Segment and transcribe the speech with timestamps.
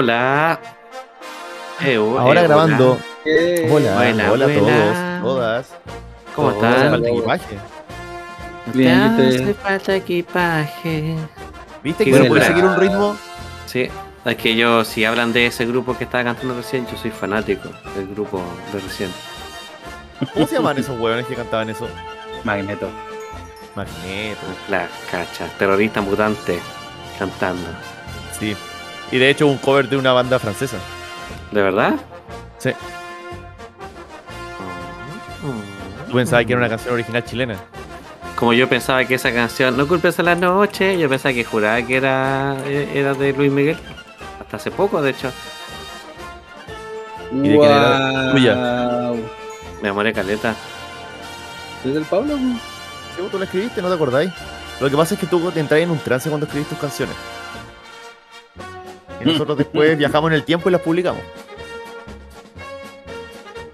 [0.00, 0.60] Hola.
[1.84, 3.00] Eh, oh, Ahora eh, grabando.
[3.24, 5.66] Eh, Hola, Buena, hola a todos, todas.
[6.36, 6.90] ¿Cómo Todos, están?
[6.92, 7.58] falta equipaje.
[8.74, 9.42] Bien, Te ¿viste?
[9.42, 11.16] hace falta equipaje.
[11.82, 13.16] ¿Viste que se puede seguir un ritmo?
[13.66, 13.88] Sí,
[14.24, 17.68] es que yo, si hablan de ese grupo que estaba cantando recién, yo soy fanático
[17.96, 18.40] del grupo
[18.72, 19.10] de recién.
[20.32, 21.88] ¿Cómo se llaman esos huevones que cantaban eso?
[22.44, 22.88] Magneto.
[23.74, 24.46] Magneto.
[24.70, 26.60] La cacha, terrorista mutante
[27.18, 27.66] cantando.
[28.38, 28.56] Sí.
[29.10, 30.76] Y de hecho un cover de una banda francesa.
[31.50, 31.94] ¿De verdad?
[32.58, 32.70] Sí.
[36.08, 37.56] Tú pensabas que era una canción original chilena.
[38.36, 41.82] Como yo pensaba que esa canción, no culpes a la noche, yo pensaba que juraba
[41.82, 43.76] que era, era de Luis Miguel.
[44.40, 45.32] Hasta hace poco, de hecho.
[47.32, 48.32] ¿Y de quién era?
[48.32, 49.12] Tuya.
[49.82, 50.54] Me amoré caleta.
[51.84, 52.36] ¿Es del Pablo?
[52.36, 54.32] Sí, vos tú la escribiste, ¿no te acordáis?
[54.80, 57.16] Lo que pasa es que tú te entras en un trance cuando escribís tus canciones.
[59.32, 61.22] Nosotros después viajamos en el tiempo y las publicamos.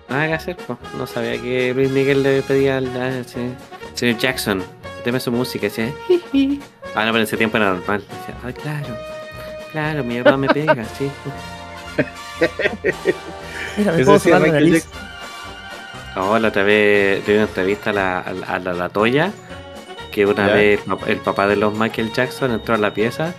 [0.08, 0.78] Nada que hacer, po.
[0.96, 3.24] No sabía que Luis Miguel le pedía al
[3.94, 4.62] señor Jackson,
[5.05, 5.66] deme su música.
[6.96, 8.05] Ah, no, pero en ese tiempo era normal.
[8.08, 8.96] Decía, ay, claro,
[9.72, 11.11] claro, mi papá me pega, sí.
[13.77, 14.86] Mira, me Eso la nariz.
[16.16, 19.33] Oh, la otra vez le una entrevista a la, a la, a la- la Toya,
[20.12, 20.55] que una Ya.
[20.55, 23.34] vez el papá de los Michael Jackson entró a la pieza.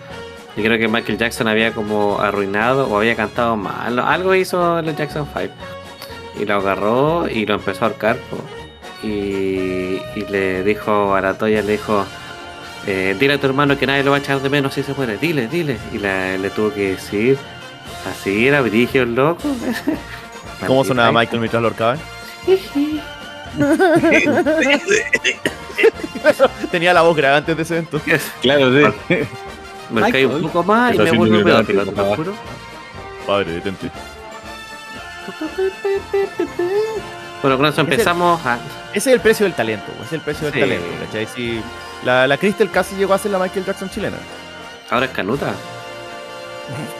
[0.56, 3.98] Y creo que Michael Jackson había como arruinado o había cantado mal.
[3.98, 5.52] Algo hizo los Jackson 5.
[6.40, 8.16] Y lo agarró y lo empezó a ahorcar.
[9.02, 12.06] Y, y le dijo a la Toya, le dijo,
[12.86, 14.94] eh, dile a tu hermano que nadie lo va a echar de menos si se
[14.94, 15.18] muere.
[15.18, 15.76] Dile, dile.
[15.92, 17.36] Y la- le tuvo que decir,
[18.10, 19.42] así era, brigio el loco.
[20.66, 21.98] ¿Cómo sonaba Michael mientras lo ahorcaban?
[26.70, 28.00] Tenía la voz grave antes de ese evento.
[28.40, 29.16] Claro, sí.
[29.90, 30.42] Me caí un Michael.
[30.52, 31.84] poco más y me vuelvo gran te lo
[32.16, 32.34] juro.
[33.26, 33.90] Padre, detente.
[37.42, 38.58] Bueno, con eso empezamos a...
[38.94, 40.60] Ese es el precio del talento, ese es el precio del Sí.
[40.60, 41.26] talento, ¿cachai?
[41.26, 41.60] Si
[42.04, 44.16] la, la Crystal casi llegó a ser la Michael Jackson chilena.
[44.90, 45.52] Ahora es canuta.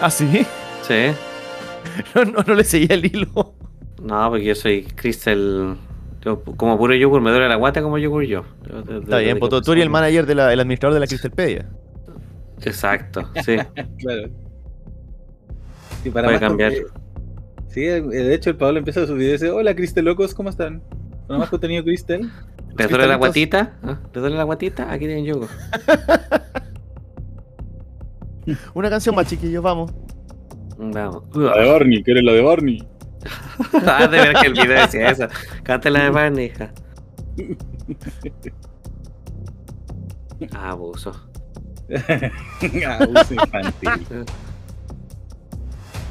[0.00, 0.46] ¿Ah, sí?
[0.82, 0.94] Sí.
[2.14, 3.54] No, no, no le seguía el hilo.
[4.02, 5.76] No, porque yo soy Crystal...
[6.20, 8.44] Yo, como puro yogur, me duele la guata como yogur yo.
[8.68, 11.00] Yo- de- de- Está bien, pues tú eres el manager, de la, el administrador de
[11.00, 11.66] la Crystalpedia.
[12.62, 13.56] Exacto, sí.
[13.98, 14.30] Claro.
[16.02, 16.72] Sí, para Puede cambiar.
[17.68, 20.82] Sí, de hecho el Pablo empieza su video y dice, hola Cristel locos, ¿cómo están?
[21.26, 22.30] Para más contenido Cristel.
[22.78, 23.76] ¿Les duele la guatita?
[23.82, 23.98] ¿Ah?
[24.12, 24.92] ¿Les duele la guatita?
[24.92, 25.48] Aquí tienen yogur.
[28.74, 29.92] Una canción más, chiquillos, vamos.
[30.78, 31.30] Vamos.
[31.32, 32.86] de Barney, ¿qué eres la de Barney?
[33.86, 35.26] ah, de ver que el video decía eso.
[35.62, 36.72] Cántala de Barney, hija.
[40.52, 41.25] Abuso.
[43.00, 44.24] Abuso infantil.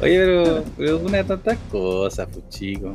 [0.01, 2.93] Oye, pero, pero una de tantas cosas, pues chico.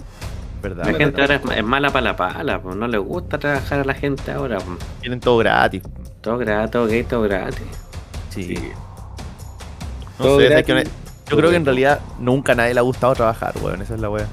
[0.63, 0.87] ¿Verdad?
[0.87, 3.85] La gente ahora es, es mala para la pala, pues no le gusta trabajar a
[3.85, 4.59] la gente ahora.
[4.59, 4.79] pues.
[5.01, 5.83] Tienen todo gratis.
[6.21, 7.63] Todo gratis, todo gay, todo gratis.
[8.29, 8.43] Sí.
[8.45, 8.55] Sí.
[10.19, 10.67] No Todo sé, es gratis.
[10.67, 10.85] que me-
[11.31, 13.81] yo creo que en realidad nunca a nadie le ha gustado trabajar, weón.
[13.81, 14.27] Esa es la wea.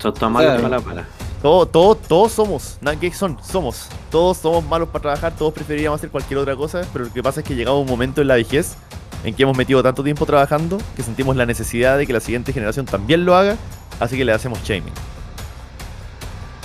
[0.00, 0.62] Son todos malos Claro.
[0.62, 1.04] para la pala.
[1.42, 2.78] Todos, todos, todos somos.
[3.00, 3.38] ¿Qué ¿Qué son?
[3.42, 3.88] Somos.
[4.10, 7.40] Todos somos malos para trabajar, todos preferiríamos hacer cualquier otra cosa, pero lo que pasa
[7.40, 8.76] es que llegamos a un momento en la vejez
[9.24, 12.52] en que hemos metido tanto tiempo trabajando que sentimos la necesidad de que la siguiente
[12.52, 13.56] generación también lo haga,
[14.00, 14.92] así que le hacemos shaming.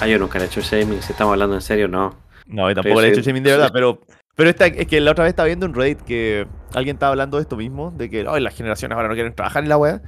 [0.01, 2.13] Ah, yo nunca le he hecho shaming, si estamos hablando en serio, no.
[2.45, 4.01] No, yo tampoco le he hecho shaming de verdad, pero,
[4.35, 7.37] pero esta, es que la otra vez estaba viendo en Reddit que alguien estaba hablando
[7.37, 10.01] de esto mismo, de que "Ay, las generaciones ahora no quieren trabajar en la wea.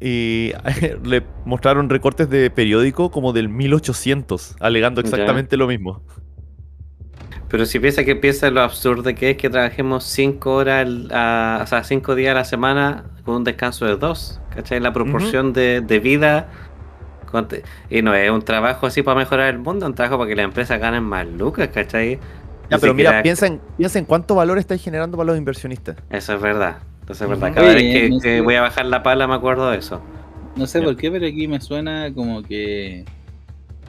[0.00, 0.52] Y
[1.04, 5.08] le mostraron recortes de periódico como del 1800, alegando Ya.
[5.08, 6.02] exactamente lo mismo.
[7.48, 11.66] Pero si piensa que piensa lo absurdo que es que trabajemos 5 horas, a- o
[11.66, 14.78] sea, 5 días a la semana con un descanso de 2, ¿cachai?
[14.80, 16.48] La proporción de, de vida.
[17.30, 17.48] con-
[17.90, 20.44] Y no es un trabajo así para mejorar el mundo, un trabajo para que las
[20.44, 22.18] empresas ganen más lucas, ¿cachai?
[22.70, 25.96] Ya, pero mira, piensa en, piensa en cuánto valor estáis generando para los inversionistas.
[26.08, 26.78] Eso es verdad.
[27.18, 27.52] Verdad.
[27.54, 28.40] Cada vez que, no que sé.
[28.40, 30.00] voy a bajar la pala me acuerdo de eso.
[30.56, 30.84] No sé Ya.
[30.86, 33.04] por qué, pero aquí me suena como que.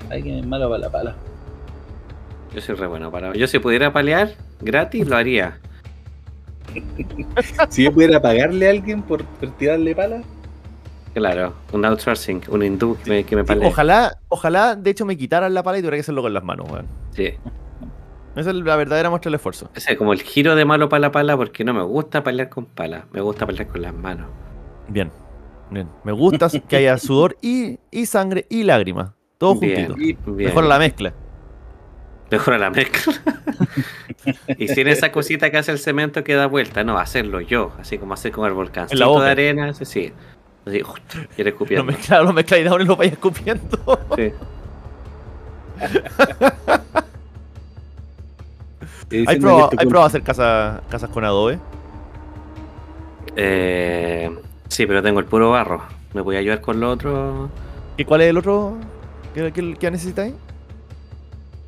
[0.09, 1.15] Hay que es malo para la pala.
[2.53, 3.33] Yo soy re bueno para.
[3.33, 5.57] Yo si pudiera palear gratis lo haría.
[7.69, 10.21] Si yo pudiera pagarle a alguien por, por tirarle pala,
[11.13, 13.67] Claro, un outsourcing, un hindú que me, que me Sí, palee.
[13.67, 16.71] ojalá, ojalá, de hecho, me quitaran la pala y tuviera que hacerlo con las manos,
[16.71, 16.85] weón.
[17.13, 17.33] Sí.
[18.35, 19.69] Esa es la verdadera muestra del esfuerzo.
[19.75, 22.49] Ese es como el giro de malo para la pala porque no me gusta pelear
[22.49, 24.27] con pala, me gusta pelear con las manos.
[24.87, 25.11] Bien,
[25.69, 25.89] bien.
[26.03, 29.11] Me gusta que haya sudor y, y sangre y lágrimas.
[29.37, 29.87] Todo Bien.
[29.87, 30.33] juntito.
[30.33, 30.49] Bien.
[30.49, 31.13] Mejor la mezcla.
[32.29, 33.13] Mejora la mezcla.
[34.57, 37.97] y sin esa cosita que hace el cemento que da vuelta, no, hacerlo yo, así
[37.97, 38.87] como hacer como el volcán.
[38.97, 39.25] Boca.
[39.25, 40.13] de arena, así, sí.
[40.65, 40.97] Así, uf,
[41.37, 41.91] y Lo escupiendo.
[42.23, 43.99] lo mezclas y y lo vayas escupiendo.
[44.15, 44.31] Sí.
[49.27, 51.59] ¿Hay probado, ¿hay probado hacer casa- casas con adobe?
[53.35, 54.29] Eh,
[54.67, 55.81] sí, pero tengo el puro barro.
[56.13, 57.49] ¿Me voy a ayudar con lo otro?
[57.97, 58.75] ¿Y cuál es el otro
[59.33, 60.33] que, que, que necesitáis?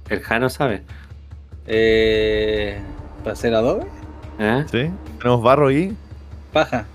[0.10, 0.84] El Jano sabe.
[1.68, 2.81] Eh,
[3.24, 3.86] ¿Para hacer adobe?
[4.39, 4.66] ¿Eh?
[4.69, 4.89] Sí.
[5.19, 5.96] Tenemos barro y.
[6.51, 6.86] Paja.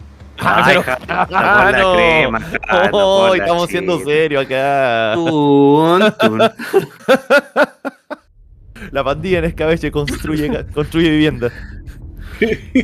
[0.40, 1.92] Ah, Ay, Jano, Ah, la no.
[1.94, 5.12] crema, Jano, Oh, pon la estamos siendo serios acá.
[5.14, 6.40] Tun, tun.
[8.92, 11.50] La pandilla en escabeche construye, construye vivienda.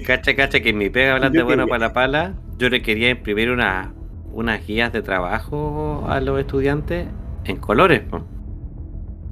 [0.06, 2.82] Cacha, cacha, que en mi pega hablando Yo bueno quería- para la pala, yo le
[2.82, 3.92] quería imprimir una,
[4.32, 7.06] unas guías de trabajo a los estudiantes
[7.44, 8.00] en colores.
[8.00, 8.24] po.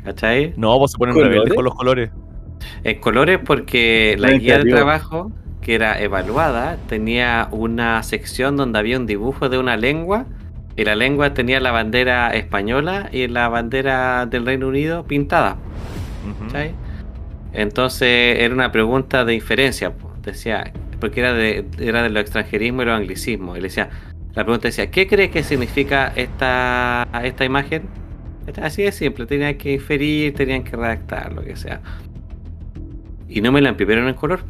[0.05, 0.55] ¿Cachai?
[0.57, 1.33] No, vos se ponen ¿Colores?
[1.35, 2.11] rebeldes con los colores.
[2.85, 8.99] En colores porque la guía de trabajo, que era evaluada, tenía una sección donde había
[8.99, 10.27] un dibujo de una lengua.
[10.75, 15.57] Y la lengua tenía la bandera española y la bandera del Reino Unido pintada.
[16.31, 16.47] Ujú.
[16.47, 16.75] ¿cachai?
[17.53, 19.93] Entonces era una pregunta de inferencia,
[20.23, 23.59] decía, porque era de, era de los extranjerismos y los anglicismos.
[23.59, 23.91] Y le decía,
[24.35, 27.83] la pregunta decía, ¿qué crees que significa esta, esta imagen?
[28.61, 31.81] Así de simple, tenían que inferir, tenían que redactar, lo que sea.
[33.29, 34.41] Y no me la imprimieron en color.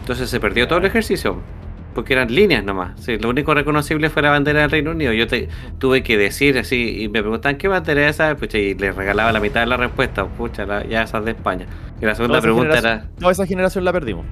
[0.00, 1.40] Entonces se perdió todo el ejercicio.
[1.94, 3.00] Porque eran líneas nomás.
[3.00, 5.12] Sí, lo único reconocible fue la bandera del Reino Unido.
[5.12, 5.48] Yo te,
[5.78, 9.30] tuve que decir así, y me preguntan qué bandera es esa, pucha, y les regalaba
[9.32, 11.66] la mitad de la respuesta, pucha, la- ya esas de España.
[12.00, 14.24] Y la segunda pregunta era, Toda esa generación la perdimos.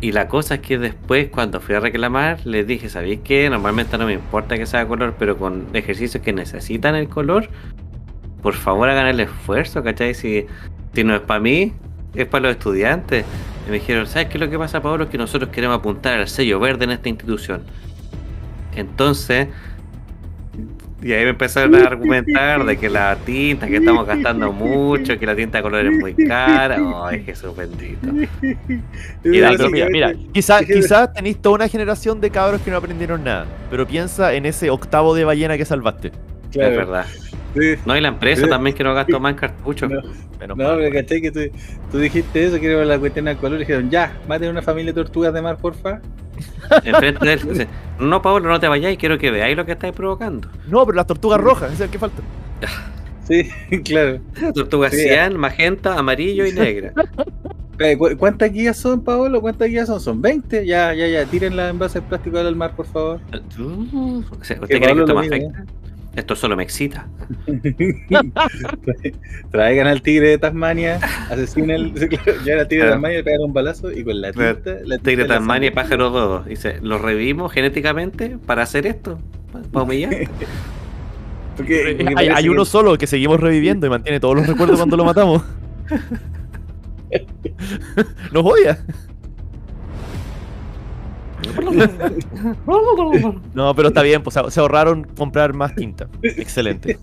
[0.00, 3.50] y la cosa es que después cuando fui a reclamar, les dije, ¿sabéis qué?
[3.50, 7.48] Normalmente no me importa que sea color, pero con ejercicios que necesitan el color,
[8.40, 10.14] por favor hagan el esfuerzo, ¿cachai?
[10.14, 10.46] Si,
[10.94, 11.74] si no es para mí,
[12.14, 13.26] es para los estudiantes.
[13.70, 15.04] Y me dijeron, ¿sabes qué es lo que pasa, Pablo?
[15.04, 17.62] Es que nosotros queremos apuntar al sello verde en esta institución.
[18.74, 19.46] Entonces,
[21.00, 25.24] y ahí me empezaron a argumentar de que la tinta, que estamos gastando mucho, que
[25.24, 26.78] la tinta de color es muy cara.
[27.04, 28.08] Ay, Jesús bendito.
[29.22, 33.22] Mira, pero mira, mira, quizás quizá tenéis toda una generación de cabros que no aprendieron
[33.22, 33.46] nada.
[33.70, 36.10] Pero piensa en ese octavo de ballena que salvaste.
[36.50, 36.70] Claro.
[36.72, 37.06] Es verdad.
[37.54, 37.74] Sí.
[37.84, 38.48] No, y la empresa Sí.
[38.48, 39.90] también que no gastó más en cartuchos.
[39.90, 40.00] No.
[40.38, 41.40] Menos No, pero cachai que tú,
[41.90, 44.92] tú dijiste eso, que era la cuestión del color, y dijeron, ya, maten una familia
[44.92, 46.00] de tortugas de mar, porfa.
[46.84, 47.66] Enfrente de él dice,
[47.98, 50.48] no, Pablo, no te vayáis, quiero que veáis lo que estáis provocando.
[50.68, 52.22] No, pero las tortugas rojas, es el que falta.
[53.26, 53.48] Sí,
[53.84, 54.20] claro.
[54.54, 54.98] Tortuga Sí.
[55.02, 56.92] cian, magenta, amarillo y negra.
[57.82, 59.40] Eh, ¿cu- ¿Cuántas guías son, Paolo?
[59.40, 59.98] ¿Cuántas guías son?
[60.02, 60.66] Son 20.
[60.66, 61.24] Ya, ya, ya.
[61.24, 63.20] Tiren las envases plásticos al mar, por favor.
[63.32, 65.64] ¿Usted cree que esto lo me afecta?
[66.16, 67.06] Esto solo me excita.
[69.52, 70.98] Traigan al tigre de Tasmania,
[71.30, 71.94] asesinen el.
[72.44, 72.90] Ya al tigre de.
[72.92, 74.72] Tasmania le pegan un balazo y con la tinta.
[74.84, 76.42] La Tigre tinta la Tasmania y pájaro dodo.
[76.42, 79.18] Dice, ¿los revivimos genéticamente para hacer esto?
[79.72, 80.10] ¿Para humillar?
[81.56, 84.96] Porque- porque hay, que- uno solo que seguimos reviviendo y mantiene todos los recuerdos cuando
[84.96, 85.42] lo matamos.
[88.32, 88.78] Nos odia.
[93.54, 96.08] No, pero está bien, pues se- ahorraron comprar más tinta.
[96.22, 96.98] Excelente.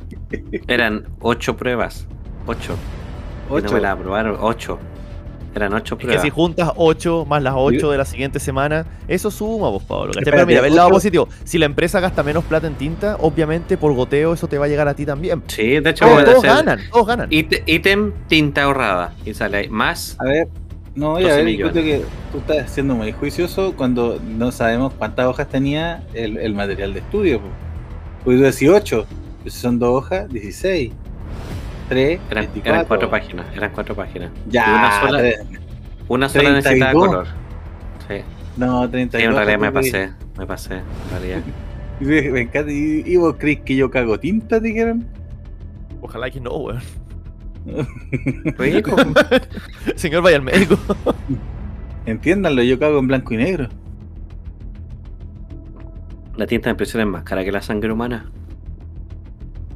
[0.67, 2.07] Eran ocho pruebas.
[2.45, 2.75] Ocho.
[3.47, 3.73] Y no Ocho.
[3.75, 4.37] me la aprobaron.
[4.39, 4.77] Ocho.
[5.55, 6.23] Eran ocho Es que pruebas.
[6.23, 10.07] si juntas 8 más las 8 de la siguiente semana, eso suma, vos, Pablo.
[10.07, 10.21] ¿cachai?
[10.21, 11.27] Espérate, Pero mira, ve el lado positivo.
[11.45, 14.67] Si la empresa gasta menos plata en tinta, obviamente por goteo eso te va a
[14.67, 15.41] llegar a ti también.
[15.47, 17.29] Sí, de hecho, Todos, todos hacer ganan, todos ganan.
[17.31, 19.13] ítem- ítem tinta ahorrada.
[19.25, 19.69] Y sale ahí.
[19.69, 20.15] Más.
[20.19, 20.47] A ver,
[20.97, 21.75] no, 12 ya a ver, millones.
[21.75, 26.53] encuentro que tú estás siendo muy juicioso cuando no sabemos cuántas hojas tenía el, el
[26.55, 27.41] material de estudio.
[28.23, 29.07] Pues tú decís 8,
[29.41, 30.91] pues si son dos hojas, 16.
[31.89, 32.73] 3, Eran, 24.
[32.73, 33.45] eran cuatro páginas.
[33.55, 34.31] Eran cuatro páginas.
[34.47, 35.39] Ya, Y una sola, tres.
[36.07, 37.07] una sola necesitaba 32.
[37.07, 37.27] color.
[38.07, 38.23] Sí.
[38.57, 39.29] no, Sí, 32.
[39.29, 40.11] en realidad me pasé.
[40.37, 40.73] Me pasé.
[40.75, 41.41] En realidad.
[41.99, 42.71] Me, me encanta.
[42.71, 45.07] ¿Y, y vos crees que yo cago tinta, dijeron?
[46.01, 46.81] Ojalá que no, weón.
[48.57, 48.95] Rico.
[49.95, 50.77] Señor, vaya al médico.
[52.05, 53.67] Entiéndanlo, yo cago en blanco y negro.
[56.35, 58.29] La tinta de impresión es más cara que la sangre humana.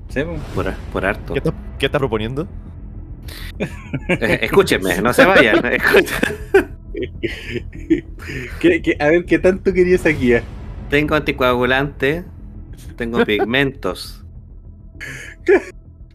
[0.10, 0.22] ¿Sí?
[0.24, 0.36] po?
[0.56, 1.34] Por, por harto.
[1.34, 2.48] ¿Qué estás qué estás proponiendo?
[4.10, 5.64] Eh, escúchenme, no se vayan.
[5.74, 6.18] escuchen.
[8.60, 10.42] ¿Qué- qué- a ver, ¿qué tanto quería esa guía?
[10.90, 12.24] Tengo anticoagulante.
[12.98, 14.26] Tengo pigmentos.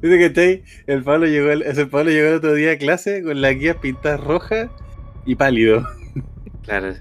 [0.06, 3.40] Dice que el Pablo llegó el, ese Pablo llegó el otro día a clase con
[3.40, 4.68] las guías pintadas rojas
[5.24, 5.86] y pálido.
[6.64, 6.94] Claro.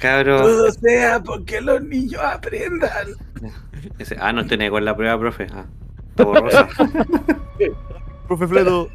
[0.00, 0.42] Cabro.
[0.42, 3.08] Todo sea porque los niños aprendan.
[3.98, 5.46] ese- ah, no te negó en la prueba, profe.
[5.52, 5.66] Ah,
[6.10, 6.68] está borrosa.
[8.26, 8.90] Profe Fledo.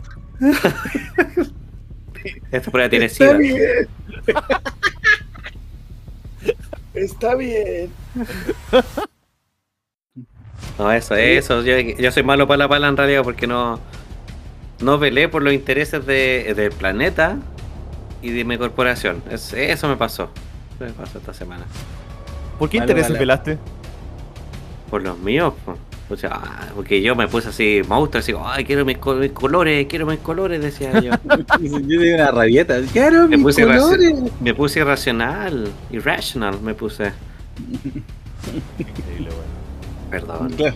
[2.51, 3.37] Esta prueba tiene Está sida.
[3.37, 3.87] bien.
[6.93, 7.89] Está bien.
[10.79, 11.61] No, eso, eso.
[11.63, 13.79] Yo, yo soy malo para la pala en realidad porque no,
[14.81, 17.37] no velé por los intereses de, del planeta
[18.21, 19.21] y de mi corporación.
[19.29, 20.29] Es- eso me pasó.
[20.75, 21.65] Eso me pasó esta semana.
[22.57, 23.19] ¿Por qué Malo, intereses malo.
[23.19, 23.57] velaste?
[24.89, 25.77] Por los míos, po.
[26.09, 30.05] O sea, porque yo me puse así, monstruo, así, ay, quiero mis, mis colores, quiero
[30.05, 31.11] mis colores, decía yo.
[31.61, 32.75] Yo tengo una rabieta.
[32.91, 34.13] ¡Quiero Me mis puse colores!
[34.41, 37.13] Me puse irracional, irrational, me puse.
[40.21, 40.49] Perdón.
[40.51, 40.75] Claro.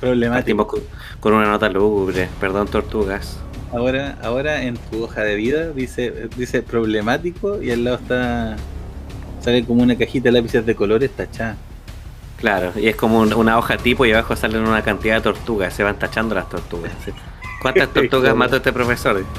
[0.00, 0.66] Problemático.
[0.66, 0.80] Con,
[1.20, 3.38] con una nota lúgubre, perdón, tortugas.
[3.72, 8.56] Ahora, ahora en tu hoja de vida dice, dice problemático y al lado está.
[9.40, 11.56] Sale como una cajita de lápices de colores tachada.
[12.38, 15.74] Claro, y es como un- una hoja tipo y abajo salen una cantidad de tortugas,
[15.74, 16.92] se van tachando las tortugas.
[17.62, 19.24] ¿Cuántas tortugas mató este profesor?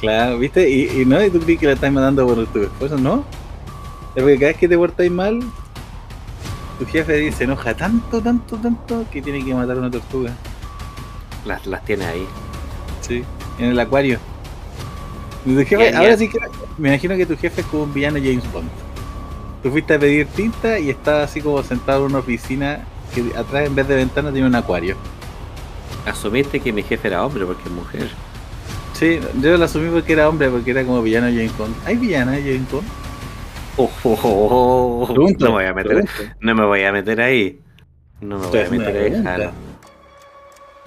[0.00, 0.68] Claro, ¿viste?
[0.70, 3.24] Y, y no, y tú crees que la estás mandando por tu esposo, ¿no?
[4.18, 5.38] Es porque cada vez que te portáis mal,
[6.80, 10.32] tu jefe se enoja tanto, tanto, tanto que tiene que matar a una tortuga.
[11.44, 12.26] Las, las tiene ahí.
[13.00, 13.22] Sí,
[13.60, 14.18] en el acuario.
[15.44, 16.40] Tu jefe, ahora sí que
[16.78, 18.68] me imagino que tu jefe es como un villano James Bond.
[19.62, 22.80] Tú fuiste a pedir tinta y estaba así como sentado en una oficina
[23.14, 24.96] que atrás en vez de ventana tiene un acuario.
[26.06, 28.10] Asumiste que mi jefe era hombre porque es mujer.
[28.94, 31.76] Sí, yo lo asumí porque era hombre, porque era como villano James Bond.
[31.86, 33.07] ¿Hay villana James Bond?
[34.10, 35.06] Oh,
[35.38, 36.04] No me voy a meter,
[36.40, 37.60] no me voy a meter ahí.
[38.20, 39.22] No me voy a meter ahí.
[39.22, 39.50] Jano.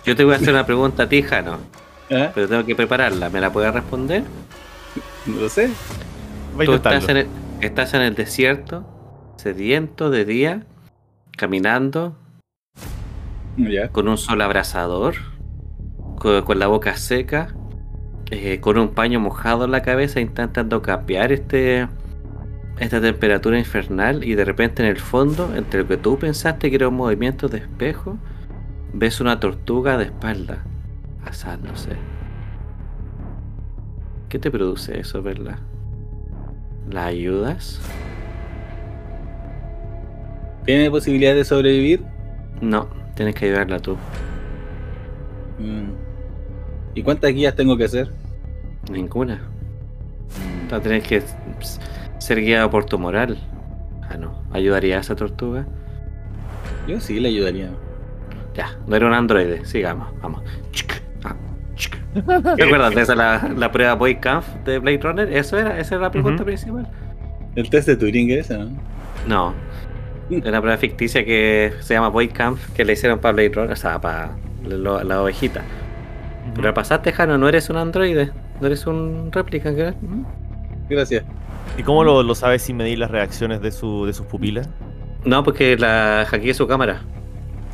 [0.06, 1.58] Yo te voy a hacer una pregunta a ti, Jano,
[2.12, 2.32] ¿Ah?
[2.34, 3.30] pero tengo que prepararla.
[3.30, 4.24] ¿Me la puedes responder?
[5.28, 5.70] No lo sé.
[6.66, 7.28] Tú estás en, el,
[7.62, 8.86] estás en el desierto,
[9.38, 10.66] sediento de día,
[11.38, 12.18] caminando,
[13.58, 13.90] Ya.
[13.90, 15.16] con un sol abrasador,
[16.18, 17.54] con, con la boca seca,
[18.32, 21.88] eh, con un paño mojado en la cabeza, intentando cambiar este
[22.80, 26.76] esta temperatura infernal y de repente en el fondo, entre lo que tú pensaste que
[26.76, 28.18] era un movimiento de espejo,
[28.94, 30.64] ves una tortuga de espalda,
[31.26, 31.92] asándose.
[34.30, 35.60] ¿Qué te produce eso, verla?
[36.90, 37.82] ¿La ayudas?
[40.66, 42.04] ¿Tiene posibilidad de sobrevivir?
[42.62, 43.98] No, tienes que ayudarla tú.
[45.60, 45.92] Mm.
[46.96, 48.12] ¿Y cuántas guías tengo que hacer?
[48.92, 49.42] Ninguna.
[50.72, 51.22] A tener que
[52.22, 53.38] ser guiado por tu moral.
[54.08, 54.44] Ah, no.
[54.52, 55.66] ¿Ayudaría a esa tortuga?
[56.88, 57.72] Yo sí le ayudaría.
[58.54, 59.66] Ya, no era un androide.
[59.66, 60.44] Sigamos, vamos.
[61.24, 61.36] Ah.
[62.56, 65.34] ¿Te acuerdas de esa la, la prueba Boy Camp de Blade Runner?
[65.34, 65.80] ¿Eso era?
[65.80, 66.88] ¿Esa era la pregunta principal?
[67.56, 68.70] El test de Turing es ese, ¿no?
[69.28, 69.54] No.
[70.30, 73.72] Era una prueba ficticia que se llama Boy Camp que le hicieron para Blade Runner,
[73.72, 74.32] o sea, para
[74.64, 75.62] la, la ovejita.
[76.54, 78.32] Pero la pasaste, Jano, no eres un androide.
[78.62, 79.94] No eres un réplica, ¿qué?
[80.90, 81.26] Gracias.
[81.78, 84.70] ¿Y cómo lo, lo sabes sin medir las reacciones de, su, de sus pupilas?
[85.26, 87.02] No, porque la hackeé su cámara.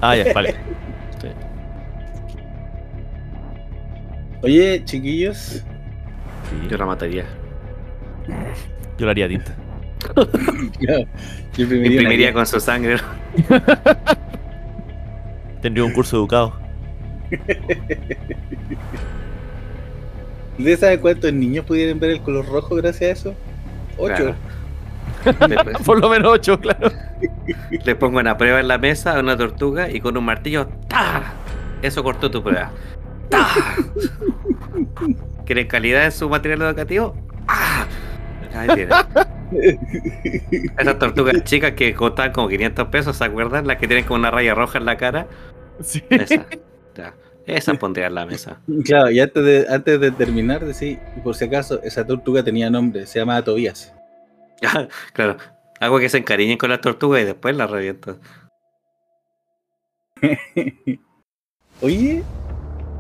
[0.02, 0.56] Ah, ya, vale.
[1.20, 1.30] Sí.
[4.44, 5.38] Oye, chiquillos.
[5.38, 5.64] Sí,
[6.70, 7.26] Yo la mataría.
[9.00, 9.56] yo le haría tinta.
[11.58, 12.98] Yo imprimiría, con su sangre.
[15.62, 16.54] Tendría un curso educado.
[20.58, 23.36] ¿Ustedes saben cuántos niños pudieran ver el color rojo gracias a eso?
[23.98, 24.16] Ocho.
[24.16, 24.36] Claro.
[25.86, 26.92] Por lo menos ocho, claro.
[27.84, 31.34] le pongo una prueba en la mesa a una tortuga y con un martillo ¡ta!
[31.82, 32.72] Eso cortó tu prueba.
[33.30, 33.48] ¡Ta!
[35.46, 37.16] ¿Quieren calidad en su material educativo?
[37.48, 37.86] ¡Ah!
[38.54, 38.96] Ahí tiene.
[40.78, 43.68] Esas tortugas chicas que costaban como 500 pesos, ¿se acuerdan?
[43.68, 45.28] Las que tienen como una raya roja en la cara.
[45.82, 46.04] Sí.
[47.48, 47.54] Ya.
[47.56, 48.60] Esas pondría en la mesa.
[48.86, 53.06] Claro, y antes de, antes de terminar, decir, por si acaso, esa tortuga tenía nombre,
[53.08, 53.94] se llamaba Tobías.
[55.14, 55.38] claro.
[55.80, 58.20] Hago que se encariñen con las tortugas y después las reviento.
[61.82, 62.24] Oye,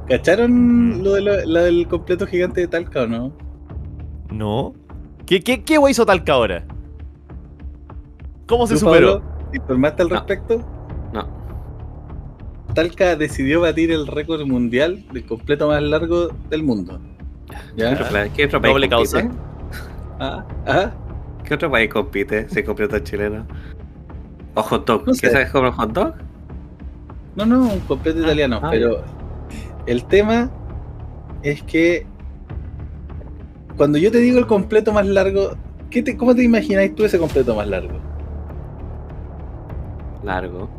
[0.07, 3.31] ¿cacharon lo, de lo- lo del completo gigante de Talca o no?
[4.29, 4.75] No.
[5.25, 6.63] ¿Qué, qué, qué wey hizo Talca ahora?
[8.45, 9.21] ¿Cómo se ¿Tú, superó?
[9.21, 10.15] Pablo, ¿te informaste al No.
[10.15, 10.65] respecto?
[12.77, 16.99] Talca decidió batir el récord mundial del completo más largo del mundo.
[17.75, 18.09] ¿Qué otro, ¿Ya?
[18.09, 19.21] pla- qué otro país Doble compite?
[19.23, 19.31] causa.
[20.19, 20.91] Ah, ah,
[21.43, 23.47] ¿Qué otro país compite si completo chileno?
[24.53, 25.07] O hot dog.
[25.07, 25.31] No ¿Qué sé.
[25.31, 26.13] sabes comer hot dog?
[27.35, 29.01] no, no, un completo italiano, ah, pero
[29.87, 30.51] el tema
[31.41, 32.05] es que
[33.75, 35.55] cuando yo te digo el completo más largo,
[35.89, 37.97] ¿qué te, ¿cómo te imagináis tú ese completo más largo?
[40.23, 40.76] Largo.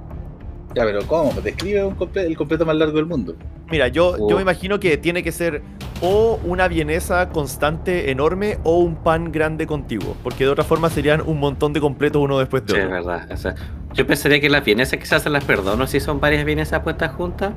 [0.79, 1.33] Ya, pero ¿cómo?
[1.43, 3.35] Describe un comple- el completo más largo del mundo.
[3.69, 4.37] Mira, yo, yo Oh.
[4.37, 5.61] me imagino que tiene que ser
[6.01, 10.17] o una vienesa constante enorme o un pan grande contiguo.
[10.23, 12.95] Porque de otra forma serían un montón de completos uno después de Sí, es otro.
[12.97, 13.29] verdad.
[13.33, 13.55] o sea,
[13.95, 17.11] yo pensaría que las vienesas que se hacen las perdono si son varias vienesas puestas
[17.13, 17.55] juntas.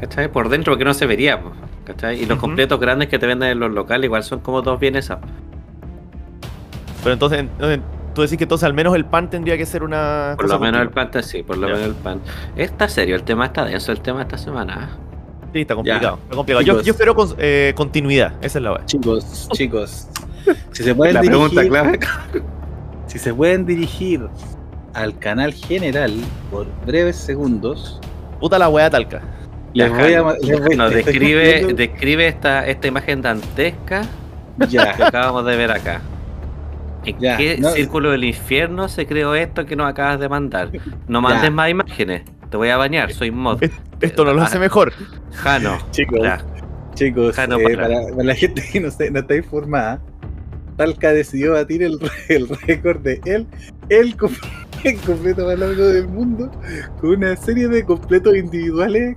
[0.00, 0.32] ¿Cachai?
[0.32, 1.40] Por dentro, porque no se vería.
[1.84, 2.20] ¿Cachai?
[2.20, 5.18] Y los completos grandes que te venden en los locales igual son como dos vienesas.
[7.02, 7.80] Pero entonces, entonces,
[8.14, 10.34] tú decís que entonces al menos el pan tendría que ser una.
[10.36, 11.74] Por cosa lo menos el pan, está- sí, por lo Ya.
[11.74, 12.20] menos el pan.
[12.56, 14.90] Está serio, el tema está denso, el tema esta semana.
[15.52, 16.18] Sí, está complicado.
[16.24, 16.62] Está complicado.
[16.64, 18.34] Yo, espero con- eh, continuidad.
[18.40, 18.86] Esa es la verdad.
[18.86, 20.08] Chicos, chicos.
[20.72, 21.98] Si se pueden La pregunta dirigir, clave.
[23.06, 24.28] si se pueden dirigir
[24.94, 26.12] al canal general
[26.50, 28.00] por breves segundos,
[28.40, 29.20] Puta la weá talca.
[29.74, 30.22] les voy a.
[30.40, 34.02] Les voy, Nos describe, describe esta, esta imagen dantesca
[34.60, 34.90] que Ya.
[35.04, 36.00] acabamos de ver acá.
[37.04, 40.70] ¿En Ya, qué no- círculo del infierno se creó esto que nos acabas de mandar?
[41.08, 41.50] No mandes Ya.
[41.50, 42.22] más imágenes.
[42.50, 43.62] Te voy a bañar, soy mod.
[44.00, 44.92] Esto no lo hace mejor.
[45.32, 45.78] Jano.
[45.92, 46.44] Chicos, Ya.
[46.94, 47.88] chicos, Jano eh, para.
[47.88, 50.00] para, para la gente que no, se- no está informada,
[50.76, 53.46] Talca decidió batir el, el récord de él,
[53.88, 54.32] el, com-
[54.84, 56.50] el completo más largo del mundo,
[57.00, 59.16] con una serie de completos individuales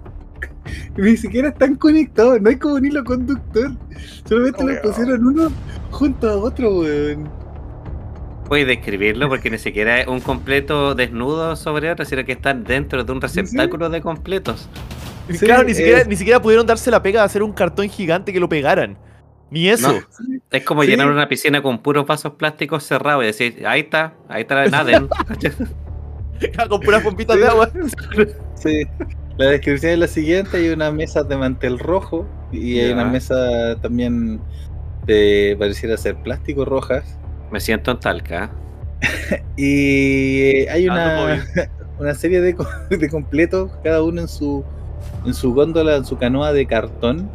[0.96, 3.72] que ni siquiera están conectados, no hay como un hilo conductor,
[4.26, 4.82] solamente los Weón.
[4.84, 5.52] pusieron uno
[5.92, 7.30] junto a otro, weón.
[8.48, 13.04] Puedes describirlo porque ni siquiera es un completo desnudo sobre otro, sino que están dentro
[13.04, 14.70] de un receptáculo de completos.
[15.30, 16.06] Sí, claro, ni siquiera, eh.
[16.08, 18.98] ni siquiera pudieron darse la pega de hacer un cartón gigante que lo pegaran.
[19.50, 19.94] Ni eso.
[19.94, 20.00] No.
[20.52, 20.90] Es como Sí.
[20.90, 24.68] llenar una piscina con puros vasos plásticos cerrados y decir, ahí está, ahí está la
[24.68, 25.08] Naden.
[26.70, 27.70] Con puras pompitas de agua.
[28.56, 28.84] Sí.
[29.38, 32.94] La descripción es la siguiente, hay una mesa de mantel rojo y hay Ya.
[32.94, 34.42] una mesa también
[35.06, 37.18] de pareciera ser plástico rojas.
[37.54, 38.50] Me siento en Talca.
[39.56, 41.46] Y hay Ah, una,
[42.00, 42.56] una serie de,
[42.98, 44.64] de completos, cada uno en su
[45.24, 47.30] en su góndola, en su canoa de cartón,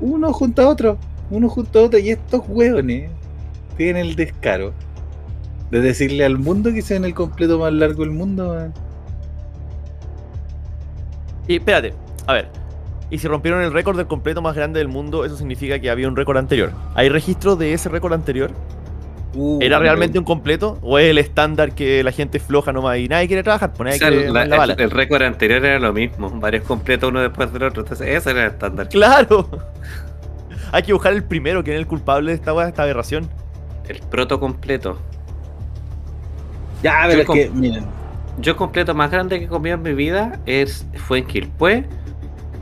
[0.00, 0.98] uno junto a otro,
[1.30, 3.10] uno junto a otro, y estos hueones
[3.78, 4.74] tienen el descaro
[5.70, 8.48] de decirle al mundo que sean el completo más largo del mundo.
[8.54, 8.74] man.
[11.48, 11.94] Y espérate,
[12.26, 12.48] a ver.
[13.10, 16.08] Y si rompieron el récord del completo más grande del mundo, eso significa que había
[16.08, 16.72] un récord anterior.
[16.94, 18.50] ¿Hay registro de ese récord anterior?
[19.36, 20.78] Uh, ¿Era realmente un completo?
[20.80, 23.72] ¿O es el estándar que la gente floja nomás y nadie quiere trabajar?
[23.74, 24.74] Pues nadie O sea, quiere la- bala.
[24.74, 27.82] el, el récord anterior era lo mismo, varios completos uno después del otro.
[27.82, 28.88] Entonces, ese era el estándar.
[28.88, 29.48] ¡Claro!
[30.72, 33.28] Hay que buscar el primero, que es el culpable de esta, de esta aberración.
[33.88, 34.98] El proto completo.
[36.82, 37.84] Ya, Yo pero es com- que, miren,
[38.38, 41.86] Yo el completo más grande que he comido en mi vida es, fue en Quilpué,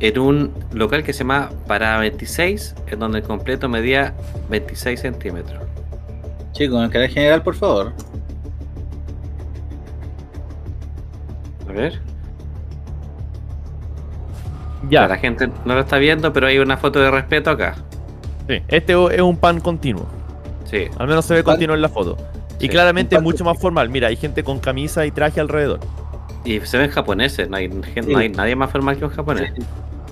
[0.02, 4.14] en un local que se llama Parada 26, en donde el completo medía
[4.50, 5.62] 26 centímetros.
[6.52, 7.92] chicos, en el canal general, por favor.
[11.68, 12.00] A ver.
[14.90, 15.06] Ya.
[15.08, 17.76] La gente no lo está viendo, pero hay una foto de respeto acá.
[18.48, 20.06] Sí, Este es un pan continuo.
[20.64, 20.86] Sí.
[20.98, 22.16] Al menos se ve Pan- continuo en la foto.
[22.58, 23.88] Y Sí, claramente es mucho más formal.
[23.88, 25.80] Mira, hay gente con camisa y traje alrededor.
[26.44, 28.12] Y se ven japoneses, no hay, gen- Sí.
[28.12, 29.52] no hay nadie más formal que un japonés.
[29.56, 29.62] Sí,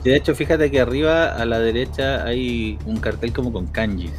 [0.05, 4.13] De hecho, fíjate que arriba a la derecha hay un cartel como con kanjis.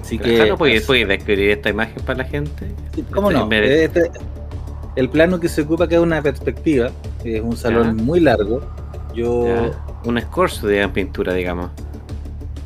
[0.00, 0.48] Así que.
[0.48, 2.70] no puedes, puedes describir esta imagen para la gente.
[3.12, 3.46] ¿Cómo no?
[3.46, 4.10] Me- Este-
[4.94, 6.90] el plano que se ocupa acá es una perspectiva.
[7.24, 8.04] Es un salón Ya.
[8.04, 8.62] muy largo.
[9.14, 9.70] Yo Ya,
[10.04, 11.70] Un escorzo de pintura, digamos.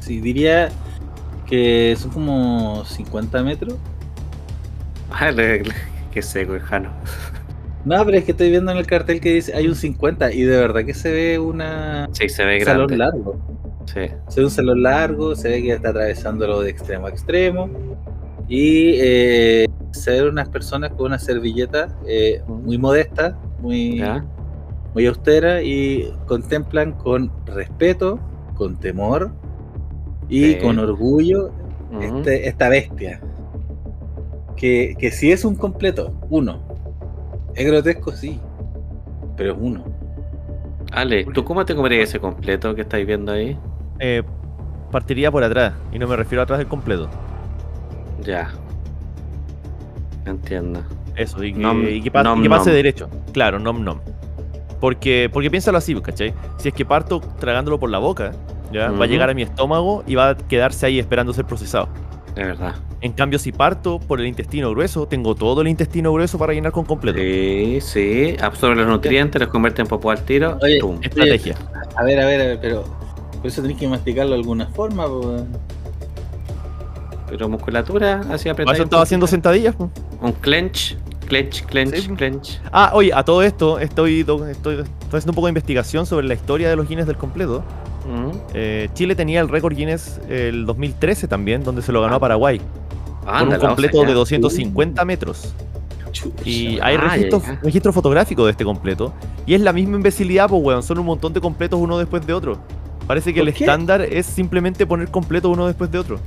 [0.00, 0.68] sí diría
[1.46, 3.74] que son como 50 metros.
[5.10, 5.30] Ah,
[6.12, 6.90] Qué seco, el Jano.
[7.84, 10.42] No, pero es que estoy viendo en el cartel que dice hay un 50 y
[10.42, 12.96] de verdad que se ve una Sí, se ve un salón grande.
[12.98, 13.36] largo.
[13.86, 14.00] Sí.
[14.28, 17.68] Se ve un salón largo, se ve que está atravesándolo de extremo a extremo.
[18.48, 24.24] Y eh, se ven unas personas con una servilleta eh, muy modesta, muy, ¿Ya?
[24.94, 28.18] muy austera y contemplan con respeto,
[28.56, 29.30] con temor
[30.28, 30.58] y Sí.
[30.58, 31.50] con orgullo
[32.00, 33.20] este- esta bestia.
[34.56, 36.69] Que, que si es un completo, uno.
[37.54, 38.40] Es grotesco, sí,
[39.36, 39.84] pero es uno.
[40.92, 43.56] Ale, ¿tú cómo te comerías ese completo que estáis viendo ahí?
[43.98, 44.22] Eh,
[44.90, 45.74] partiría por atrás.
[45.92, 47.08] Y no me refiero a atrás del completo.
[48.24, 48.50] Ya.
[50.26, 50.82] Entiendo.
[51.16, 52.76] Eso, y que, Nom- y que pa- nom y que pase nom.
[52.76, 53.08] derecho.
[53.32, 53.98] Claro, nom nom.
[54.80, 56.32] Porque, porque piénsalo así, ¿cachai?
[56.56, 58.32] Si es que parto tragándolo por la boca,
[58.72, 58.90] ¿ya?
[58.90, 61.88] va a llegar a mi estómago y va a quedarse ahí esperando ser procesado.
[62.34, 62.74] De verdad.
[63.02, 66.70] En cambio, si parto por el intestino grueso, tengo todo el intestino grueso para llenar
[66.72, 67.18] con completo.
[67.18, 68.36] Sí, sí.
[68.42, 70.58] Absorbe los nutrientes, los convierte en popó al tiro.
[70.62, 70.80] Oye.
[71.02, 71.56] Estrategia.
[71.96, 72.84] A ver, a ver, a ver, pero
[73.38, 75.06] por eso tenés que masticarlo de alguna forma.
[75.06, 75.46] po.
[77.28, 78.74] Pero musculatura, así Por apretar.
[78.74, 79.74] eso estaba haciendo sentadillas.
[79.74, 79.90] po.
[80.20, 80.96] Un clench.
[81.26, 82.60] clench, clench, clench.
[82.72, 86.34] Ah, oye, a todo esto estoy, estoy, estoy haciendo un poco de investigación sobre la
[86.34, 87.62] historia de los Guinness del completo.
[88.06, 88.30] Mm.
[88.52, 92.60] Eh, Chile tenía el récord Guinness el 2013 también, donde se lo ganó a Paraguay.
[93.38, 95.54] Con un completo de 250 metros.
[96.44, 99.12] Y hay registro, fotográfico de este completo.
[99.46, 100.82] Y es la misma imbecilidad, pues, weón.
[100.82, 102.58] Son un montón de completos uno después de otro.
[103.06, 106.20] Parece que el estándar es simplemente poner completo uno después de otro.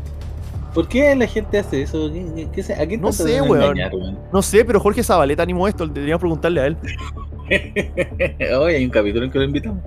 [0.74, 2.08] ¿Por qué la gente hace eso?
[2.08, 3.78] ¿A qué no sé, weón.
[4.32, 5.86] No sé, pero Jorge Zabaleta animó esto.
[5.86, 6.78] Deberíamos preguntarle a él.
[8.60, 9.84] Hoy hay un capítulo en que lo invitamos.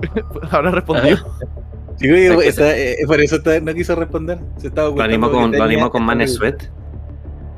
[0.50, 1.18] Habrá respondido.
[1.98, 4.38] Sí, eh, por eso no quiso responder.
[4.58, 6.64] Se estaba lo animó con, lo animó con Man Sweat.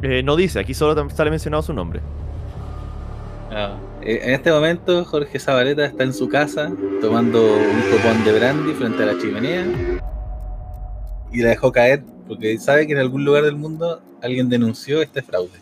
[0.02, 2.00] Eh, no dice, aquí solo sale mencionado su nombre.
[3.50, 8.32] Ah, eh, en este momento Jorge Zabaleta está en su casa tomando un copón de
[8.32, 9.66] brandy frente a la chimenea
[11.32, 15.20] y la dejó caer porque sabe que en algún lugar del mundo alguien denunció este
[15.20, 15.58] fraude.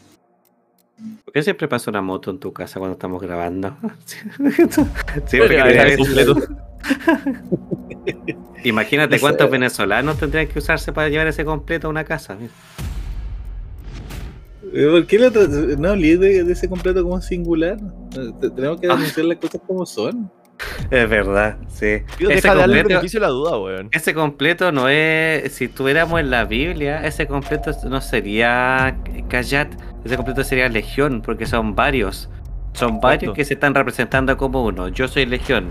[1.24, 3.76] ¿Por qué siempre pasa una moto en tu casa cuando estamos grabando?
[5.26, 6.34] Siempre completo.
[8.64, 12.36] Imagínate cuántos venezolanos tendrían que usarse para llevar ese completo a una casa.
[14.72, 17.78] Eh, ¿Por qué no hablé de, ese completo como singular?
[18.54, 20.30] Tenemos que denunciar las cosas como son.
[20.90, 22.02] Es verdad, sí.
[22.18, 23.88] ese completo, la duda, weón.
[23.92, 25.52] Ese completo no es.
[25.52, 28.96] Si estuviéramos en la Biblia, ese completo no sería
[29.28, 29.72] Kayat,
[30.04, 32.28] ese completo sería Legión, porque son varios.
[32.72, 34.88] Son varios que se están representando como uno.
[34.88, 35.70] Yo soy Legión.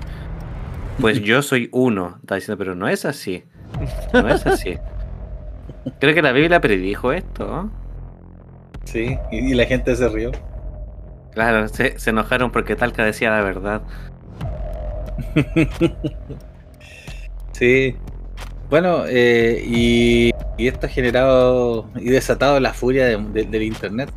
[1.00, 2.18] Pues yo soy uno.
[2.22, 3.44] Está diciendo, pero no es así.
[4.14, 4.78] No es así.
[6.00, 7.70] Creo que la Biblia predijo esto.
[8.86, 10.32] Sí, y, la gente se rió.
[11.34, 13.82] Claro, se, se enojaron porque Talca decía la verdad.
[17.52, 17.96] sí.
[18.70, 24.12] Bueno, eh, y, esto ha generado y desatado la furia del internet,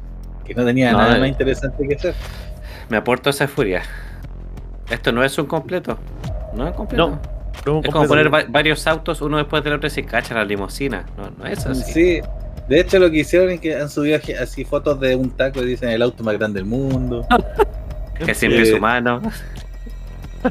[0.44, 2.14] que no tenía nada más interesante que hacer.
[2.88, 3.82] Me aporto esa furia.
[4.90, 5.98] Esto no es un completo.
[6.54, 7.18] No es completo.
[7.66, 11.06] No, es como poner varios autos uno después del otro y se cacha la limusina.
[11.16, 11.92] No, no es así.
[11.92, 12.20] Sí.
[12.68, 15.66] De hecho, lo que hicieron es que han subido así fotos de un taco y
[15.66, 17.26] dicen el auto más grande del mundo.
[18.24, 19.20] que siempre es humano.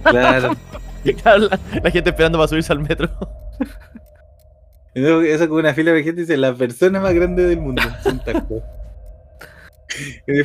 [0.03, 0.55] Claro.
[1.83, 3.09] la, gente esperando para subirse al metro.
[4.93, 7.81] Eso con una fila de gente dice la persona más grande del mundo.
[10.27, 10.43] Mi,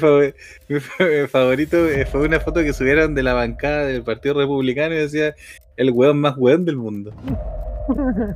[1.29, 5.35] favorito eh, fue una foto que subieron de la bancada del Partido Republicano y decía
[5.77, 7.13] el weón más weón del mundo.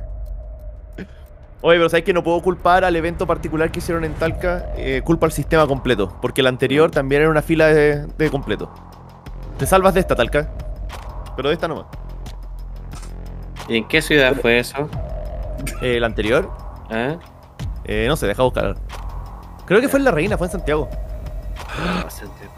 [1.61, 5.01] Oye, pero sabes que no puedo culpar al evento particular que hicieron en Talca, eh,
[5.03, 8.73] culpa al sistema completo, porque el anterior también era una fila de, de completo.
[9.57, 10.49] Te salvas de esta, Talca
[11.39, 11.85] pero de esta nomás.
[13.69, 14.89] ¿Y en qué ciudad fue eso?
[15.81, 16.51] ¿El anterior?
[16.89, 17.17] ¿Eh?
[17.85, 18.05] ¿Eh?
[18.09, 18.75] no sé, deja buscar.
[19.69, 20.89] Creo que fue en La Reina, fue en Santiago.
[21.77, 22.51] Ah, Santiago,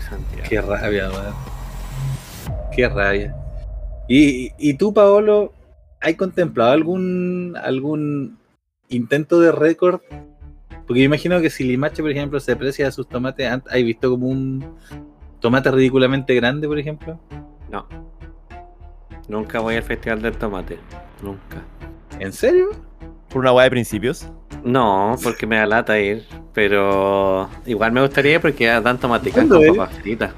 [0.00, 0.48] Santiago.
[0.48, 1.34] Qué rabia, weón.
[2.74, 3.36] Qué rabia.
[4.08, 5.52] ¿Y, ¿Y tú, Paolo,
[6.00, 8.38] hay contemplado algún algún
[8.88, 10.00] intento de récord?
[10.86, 14.26] Porque yo imagino que si Limache, por ejemplo, se aprecia sus tomates, ¿hay visto como
[14.26, 14.78] un
[15.40, 17.20] tomate ridículamente grande, por ejemplo?
[17.70, 17.86] No.
[19.28, 20.78] Nunca voy al Festival del Tomate.
[21.22, 21.62] Nunca.
[22.18, 22.70] ¿En serio?
[23.36, 24.26] ¿Por una guay de principios?
[24.64, 26.24] No, porque me da lata ir.
[26.54, 30.32] Pero igual me gustaría porque dan tomaticán con papas fritas.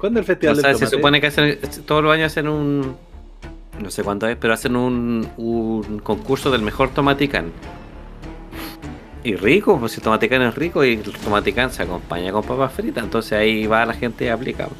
[0.00, 0.86] ¿Cuándo el Festival del Tomate?
[0.86, 2.96] Se supone que hacen, todos los años hacen un.
[3.78, 7.52] No sé cuánto es, pero hacen un, un concurso del mejor tomaticán.
[9.24, 12.72] Y rico, pues si el tomaticán es rico y el tomaticán se acompaña con papas
[12.72, 14.70] fritas, entonces ahí va la gente y aplica.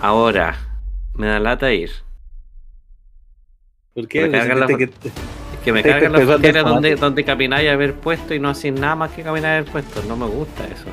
[0.00, 0.56] Ahora,
[1.14, 1.90] me da lata ir.
[3.94, 4.26] ¿Por qué?
[4.26, 4.90] Me la, que, es
[5.64, 8.94] que me cargan las fronteras donde, donde camináis a ver puesto y no hacéis nada
[8.94, 10.02] más que caminar a ver puesto.
[10.08, 10.88] No me gusta eso.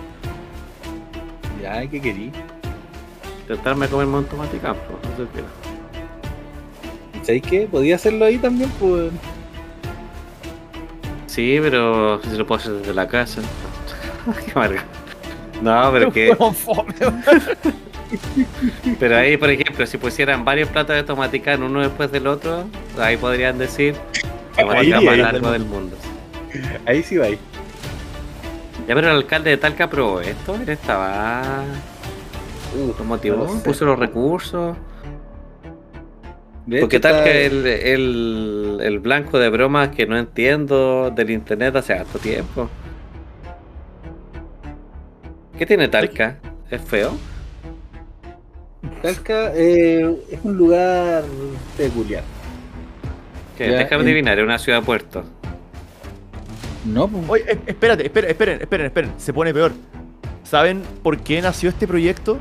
[1.62, 2.32] Ya, ¿qué querí?
[3.42, 5.00] Intentarme comerme un tomate campo.
[5.04, 5.44] No sé qué.
[7.24, 7.68] ¿Sabéis qué?
[7.72, 9.12] Podía hacerlo ahí también, pues.
[11.28, 13.42] Sí, pero si lo puedo hacer desde la casa.
[14.46, 14.84] qué marca.
[15.62, 16.36] No, pero que.
[19.00, 22.66] Pero ahí, por ejemplo, si pusieran varios platos de tomaticán uno después del otro,
[22.98, 23.96] ahí podrían decir
[24.58, 25.98] tomaticán más largo del mundo.
[26.86, 27.26] Ahí sí va.
[27.26, 27.38] Ahí.
[28.88, 31.64] Ya, pero el alcalde de Talca aprobó esto, él estaba.
[32.76, 34.76] Uh, lo motivó, puso los recursos.
[36.80, 41.94] Porque tal que el, el, el, blanco de bromas que no entiendo del internet hace
[41.94, 42.70] harto tiempo.
[45.58, 46.38] ¿Qué tiene Talca?
[46.70, 47.18] ¿Es feo?
[49.02, 51.24] Talca eh, es un lugar
[51.78, 52.24] peculiar.
[53.58, 53.70] ¿Qué?
[53.70, 55.24] Déjame adivinar, es una ciudad puerto.
[56.86, 57.24] No, pues.
[57.30, 59.12] Oye, eh, espérate, esperen, esperen, esperen, esperen.
[59.18, 59.72] Se pone peor.
[60.44, 62.40] ¿Saben por qué nació este proyecto?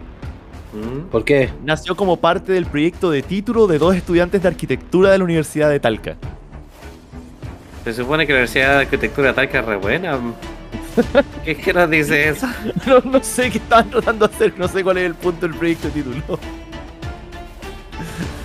[0.73, 1.09] ¿Mm?
[1.11, 1.51] ¿Por qué?
[1.64, 5.71] Nació como parte del proyecto de título de dos estudiantes de arquitectura de la Universidad
[5.71, 6.16] de Talca.
[7.85, 10.18] Se supone que la Universidad de Arquitectura de Talca es re buena.
[11.44, 12.46] ¿Qué es que nos dice eso?
[12.87, 15.56] No, no sé qué estaban tratando de hacer, no sé cuál es el punto del
[15.56, 16.38] proyecto de título.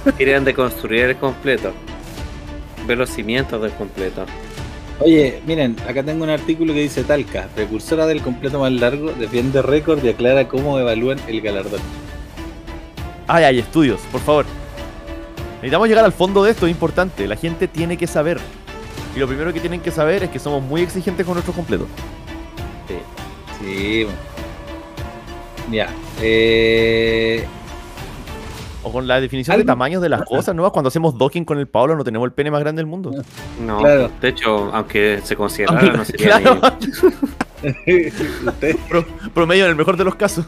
[0.17, 1.71] Querían deconstruir el completo.
[2.85, 4.25] Ver los cimientos del completo.
[4.99, 9.61] Oye, miren, acá tengo un artículo que dice Talca, precursora del completo más largo, defiende
[9.61, 11.81] récord y aclara cómo evalúan el galardón.
[13.27, 14.45] Ay, hay estudios, por favor.
[15.55, 17.25] Necesitamos llegar al fondo de esto, es importante.
[17.25, 18.37] La gente tiene que saber.
[19.15, 21.87] Y lo primero que tienen que saber es que somos muy exigentes con nuestros completos.
[23.63, 24.05] Sí.
[25.71, 25.89] Ya.
[26.21, 27.45] Eh,
[28.83, 30.69] O con la definición de tamaños de las cosas, ¿no?
[30.71, 33.11] Cuando hacemos docking con el Pablo no tenemos el pene más grande del mundo.
[33.65, 34.11] No, Claro.
[34.21, 36.61] de hecho, aunque se considerara, no sería Claro.
[38.89, 40.45] Pro- promedio en el mejor de los casos.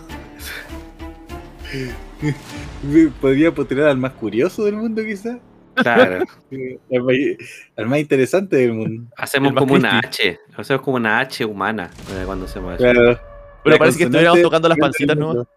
[3.21, 5.37] podría postular al más curioso del mundo, quizás.
[5.75, 6.25] Claro.
[7.77, 9.11] Al más, interesante del mundo.
[9.17, 9.99] Hacemos El como una.
[9.99, 10.39] H.
[10.55, 12.83] Hacemos como una H humana eh, cuando hacemos eso.
[12.83, 13.19] Claro.
[13.63, 15.47] Pero La parece que estuviéramos tocando las pancitas, ¿no?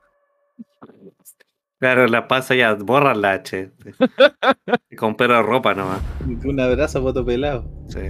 [1.79, 3.71] Claro, la pasa ya, borran la H.
[4.99, 6.01] Con pelo de ropa nomás.
[6.45, 7.71] Un abrazo, foto pelado.
[7.89, 8.01] Sí.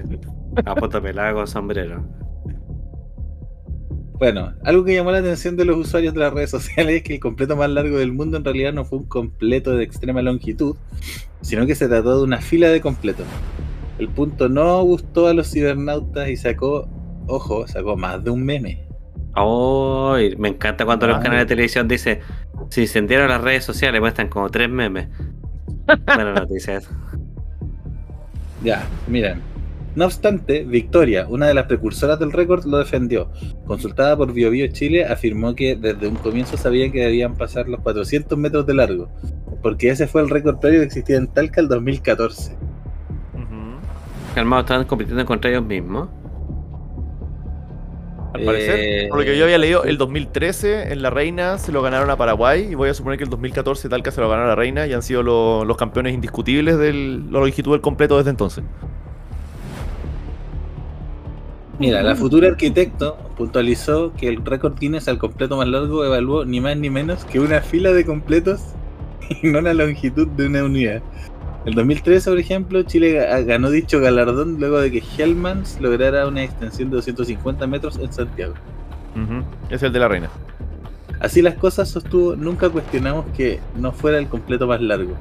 [0.64, 2.08] A poto pelada con sombrero.
[4.18, 7.14] Bueno, algo que llamó la atención de los usuarios de las redes sociales es que
[7.14, 10.76] el completo más largo del mundo en realidad no fue un completo de extrema longitud,
[11.40, 13.26] sino que se trató de una fila de completos.
[13.98, 16.88] El punto no gustó a los cibernautas y sacó,
[17.28, 18.88] ojo, sacó más de un meme.
[19.34, 21.22] Ay, me encanta cuando los Ay.
[21.22, 22.18] canales de televisión dicen
[22.70, 25.08] si encendieron las redes sociales muestran como tres memes.
[26.06, 26.90] Buena noticia eso.
[28.64, 29.40] Ya, miren.
[29.98, 33.30] No obstante, Victoria, una de las precursoras del récord, lo defendió.
[33.66, 38.38] Consultada por BioBio Chile, afirmó que desde un comienzo sabían que debían pasar los 400
[38.38, 39.08] metros de largo,
[39.60, 42.56] porque ese fue el récord previo que existía en Talca el 2014.
[44.36, 46.08] Calmados estaban compitiendo contra ellos mismos.
[48.34, 51.72] Al parecer, Eh, por lo que yo había leído, el 2013 en la Reina se
[51.72, 54.44] lo ganaron a Paraguay y voy a suponer que el 2014 Talca se lo ganó
[54.44, 58.16] a la Reina y han sido lo- los campeones indiscutibles de la longitud del completo
[58.16, 58.62] desde entonces.
[61.78, 66.60] Mira, la futura arquitecto puntualizó que el récord Guinness al completo más largo evaluó ni
[66.60, 68.60] más ni menos que una fila de completos
[69.42, 71.02] y no la longitud de una unidad.
[71.64, 76.42] En 2013, por ejemplo, Chile ga- ganó dicho galardón luego de que Hellmans lograra una
[76.42, 78.54] extensión de 250 metros en Santiago.
[79.70, 80.30] Es el de la Reina.
[81.20, 85.14] Así las cosas sostuvo, nunca cuestionamos que no fuera el completo más largo.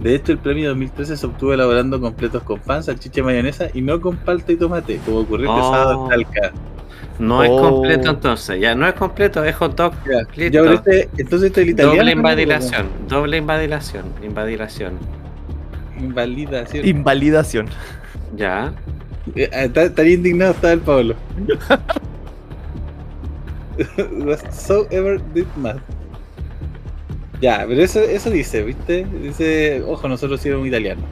[0.00, 3.82] De hecho, el premio 2013 se obtuvo elaborando completos con pan, salchicha y mayonesa y
[3.82, 5.72] no con palta y tomate, como ocurrió este Oh.
[5.72, 6.52] sábado en Talca.
[7.18, 7.60] No es Oh.
[7.70, 9.92] completo entonces, ya no es completo, es hot dog.
[10.06, 11.96] Ya, ya, este- entonces este es el italiano.
[11.98, 12.18] Doble ¿no?
[12.18, 14.98] invadilación, doble invadilación, invadilación.
[15.98, 16.86] Invalidación.
[16.86, 17.66] Invalidación.
[18.36, 18.72] Ya.
[19.34, 21.14] Eh, está- Estaría indignado estaba el Pablo.
[24.26, 25.80] Whatsoever did math.
[27.40, 29.04] Ya, pero eso, eso dice, ¿viste?
[29.04, 31.04] Dice, ojo, nosotros sí éramos italianos.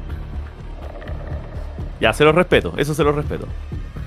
[2.01, 3.47] Ya, se los respeto, eso se los respeto.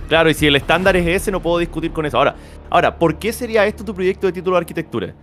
[0.07, 2.17] Claro, y si el estándar es ese, no puedo discutir con eso.
[2.17, 2.35] Ahora,
[2.69, 5.15] ahora, ¿por qué sería esto tu proyecto de título de arquitectura?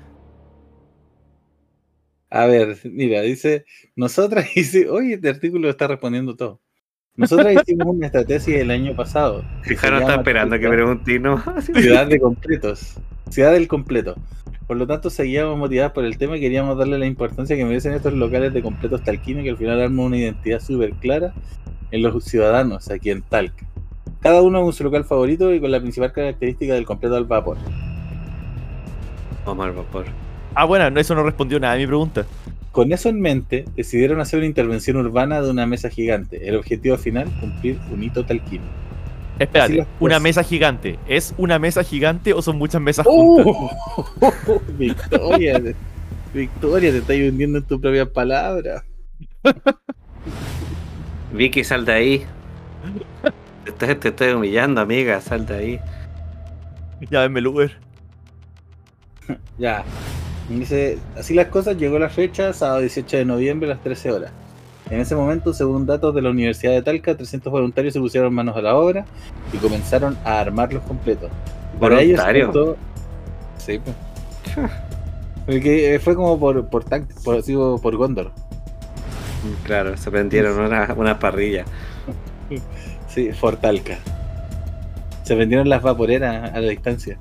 [2.30, 3.64] A ver, mira, dice,
[3.96, 6.60] nosotras dice, oye, este artículo está respondiendo todo.
[7.16, 9.44] Nosotras hicimos una estrategia el año pasado.
[9.62, 11.42] Fijaros, está esperando que pregunte no.
[11.60, 12.94] Ciudad de completos.
[13.28, 14.14] Ciudad del completo.
[14.68, 17.94] Por lo tanto, seguíamos motivados por el tema y queríamos darle la importancia que merecen
[17.94, 21.32] estos locales de completos talquinos que al final arman una identidad súper clara
[21.90, 23.66] en los ciudadanos aquí en Talca.
[24.20, 27.56] Cada uno con su local favorito y con la principal característica del completo al vapor.
[29.46, 30.04] Vamos al vapor.
[30.54, 32.26] Ah, bueno, no, eso no respondió nada a mi pregunta.
[32.70, 36.46] Con eso en mente, decidieron hacer una intervención urbana de una mesa gigante.
[36.46, 38.64] El objetivo final, cumplir un hito talquino.
[39.38, 40.98] Espérate, las una mesa gigante.
[41.06, 43.46] ¿Es una mesa gigante o son muchas mesas juntas?
[43.48, 44.60] ¡Oh!
[44.78, 45.62] Victoria,
[46.34, 48.84] Victoria, te estás hundiendo en tu propia palabra.
[51.32, 52.26] Vicky, sal de ahí.
[53.64, 55.80] Te estoy, te estoy humillando, amiga, sal de ahí.
[57.10, 57.76] Ya venme el Uber.
[59.58, 59.84] Ya.
[60.48, 64.32] Dice, así las cosas, llegó la fecha, sábado 18 de noviembre a las 13 horas.
[64.90, 68.56] En ese momento, según datos de la Universidad de Talca, 300 voluntarios se pusieron manos
[68.56, 69.04] a la obra
[69.52, 71.30] y comenzaron a armarlos completos.
[71.78, 72.18] Para ellos
[72.52, 72.76] costó-
[73.58, 73.94] Sí, pues.
[75.46, 78.32] Porque eh, fue como por por, tac- por, digo, por Gondor.
[79.64, 81.64] Claro, se prendieron una, una parrilla.
[83.08, 83.98] Sí, Fortalca.
[85.22, 87.18] Se vendieron las vaporeras a la distancia.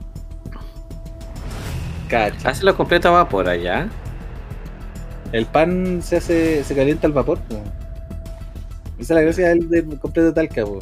[2.09, 2.49] Cacha.
[2.49, 3.89] Hace lo completo a vapor allá.
[5.31, 7.39] El pan se hace, se calienta al vapor.
[7.39, 7.55] Po.
[8.99, 10.79] Esa es la gracia del, del completo talca, po.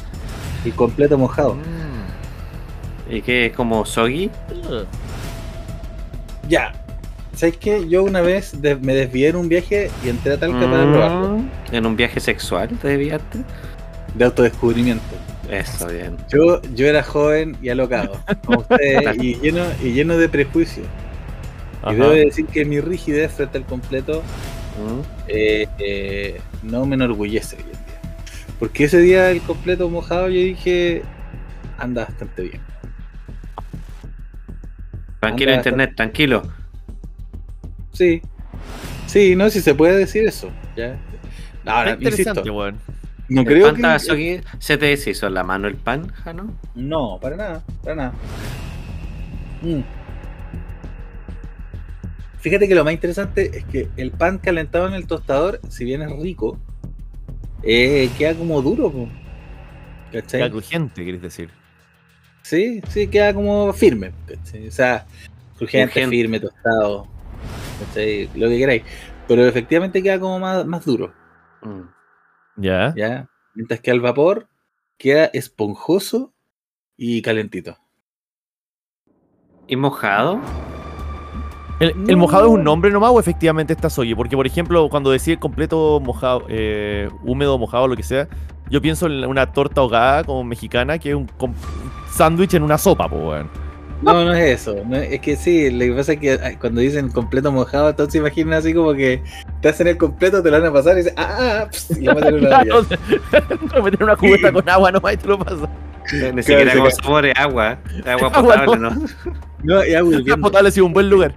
[0.64, 1.56] El completo mojado.
[1.56, 3.14] Mm.
[3.16, 3.52] ¿Y qué?
[3.56, 4.32] ¿Como soggy?
[6.50, 6.74] Ya.
[7.36, 7.88] ¿Sabes qué?
[7.88, 10.92] Yo una vez me desvié en un viaje y entré a Talca para mm.
[10.92, 11.40] probarlo.
[11.72, 13.40] ¿En un viaje sexual te desviaste?
[14.16, 15.04] De autodescubrimiento.
[15.50, 16.18] Eso, bien.
[16.30, 20.88] Yo, yo era joven y alocado, como ustedes, y, lleno, y lleno de prejuicios.
[21.86, 24.24] Y debo decir que mi rigidez frente al completo
[25.28, 28.02] eh, eh, no me enorgullece hoy en día.
[28.60, 31.04] Porque ese día el completo mojado yo dije,
[31.78, 32.62] anda bastante bien.
[35.20, 36.44] Tranquilo internet, tranquilo.
[37.94, 38.22] Sí.
[39.08, 40.50] Sí, no, si se puede decir eso.
[40.76, 40.98] Ya.
[41.66, 42.44] Ahora, insisto,
[43.28, 44.44] no creo que...
[44.60, 46.54] ¿Se te deshizo la mano el pan, Jano?
[46.76, 48.14] No, para nada, para nada.
[49.62, 49.82] Mm.
[52.46, 56.04] Fíjate que lo más interesante es que el pan calentado en el tostador, si bien
[56.04, 56.60] es rico,
[57.64, 58.94] eh, queda como duro.
[60.12, 60.42] ¿cachai?
[60.42, 61.50] Queda crujiente, quieres decir.
[62.44, 64.12] Sí, sí, queda como firme.
[64.68, 65.08] O sea,
[65.58, 67.08] crujiente, firme, tostado.
[67.80, 68.30] ¿cachai?
[68.36, 68.84] Lo que queráis.
[69.28, 71.16] Pero efectivamente queda como más, más duro.
[71.64, 72.62] Mm.
[72.62, 72.94] Ya.
[72.96, 73.28] Ya.
[73.56, 74.50] Mientras que al vapor
[75.00, 76.32] queda esponjoso
[76.96, 77.80] y calentito.
[79.66, 80.40] ¿Y mojado?
[81.80, 84.16] ¿El, mojado es un nombre nomás o efectivamente está soye?
[84.16, 88.28] Porque, por ejemplo, cuando decía completo mojado, eh, húmedo, mojado, lo que sea,
[88.70, 91.30] yo pienso en una torta ahogada como mexicana que es un,
[92.12, 93.66] sándwich en una sopa, pues, weón.
[94.02, 94.76] No, no es eso.
[94.94, 98.74] es que sí, lo que pasa es que cuando dicen completo mojado, entonces imaginan así
[98.74, 99.24] como que
[99.62, 102.16] te hacen el completo, te lo van a pasar y dicen, ah, ah y lo
[102.16, 102.98] meten en una claro, te
[103.82, 105.70] meten una cubeta con agua nomás y te lo pasas.
[106.34, 108.92] Ni siquiera como sabor agua, agua potable, ¿no?
[109.66, 111.36] No, Agua potable ha un buen lugar.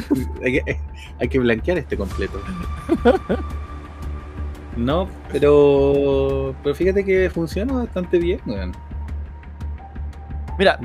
[0.44, 0.76] hay, que,
[1.18, 2.40] hay que blanquear este completo.
[4.76, 8.72] No, pero pero fíjate que funciona bastante bien, weón.
[10.58, 10.78] Mira,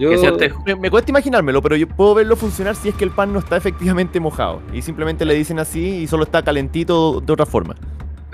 [0.80, 3.58] me, cuesta imaginármelo, pero yo puedo verlo funcionar si es que el pan no está
[3.58, 7.76] efectivamente mojado y simplemente le dicen así y solo está calentito de otra forma.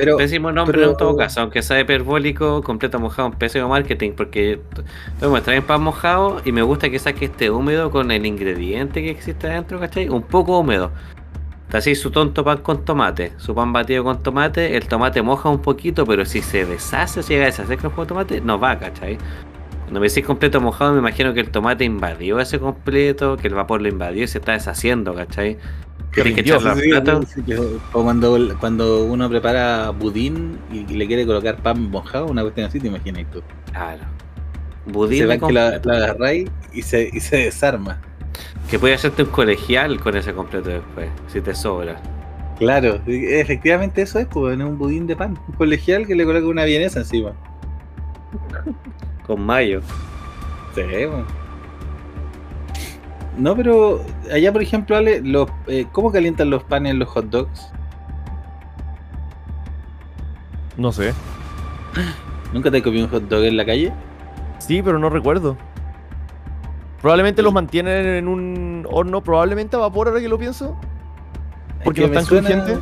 [0.01, 4.59] Pero, Pésimo nombre en todo caso, aunque sea hiperbólico, completo mojado, un pésimo marketing, porque
[5.19, 9.03] te muestra en pan mojado y me gusta que saque este húmedo con el ingrediente
[9.03, 10.09] que existe adentro, ¿cachai?
[10.09, 10.91] Un poco húmedo.
[11.65, 15.49] Está así su tonto pan con tomate, su pan batido con tomate, el tomate moja
[15.49, 18.79] un poquito, pero si se deshace, si llega a deshacer con el tomate, no va,
[18.79, 19.19] ¿cachai?
[19.83, 23.53] Cuando me decís completo mojado, me imagino que el tomate invadió ese completo, que el
[23.53, 25.59] vapor lo invadió y se está deshaciendo, ¿cachai?
[26.11, 27.27] Que echarlo al
[27.93, 32.79] O cuando, cuando uno prepara budín y le quiere colocar pan mojado, una cuestión así,
[32.79, 33.41] te imaginas tú.
[33.71, 34.01] Claro.
[34.87, 35.19] Budín.
[35.19, 38.01] Se ve que la, la agarráis y se, y se desarma.
[38.69, 42.01] Que puede hacerte un colegial con ese completo después, si te sobra.
[42.57, 45.37] Claro, efectivamente eso es, pues, un budín de pan.
[45.47, 47.31] Un colegial que le coloca una vienesa encima.
[49.25, 49.81] Con mayo.
[50.75, 50.81] Sí,
[53.37, 57.71] No, pero allá, por ejemplo, Ale, los, eh, ¿cómo calientan los panes los hot dogs?
[60.77, 61.13] No sé.
[62.53, 63.93] ¿Nunca te comí un hot dog en la calle?
[64.59, 65.57] Sí, pero no recuerdo.
[67.01, 70.77] Probablemente los mantienen en un horno, probablemente a vapor, ahora que lo pienso.
[71.83, 72.79] Porque no están crujientes.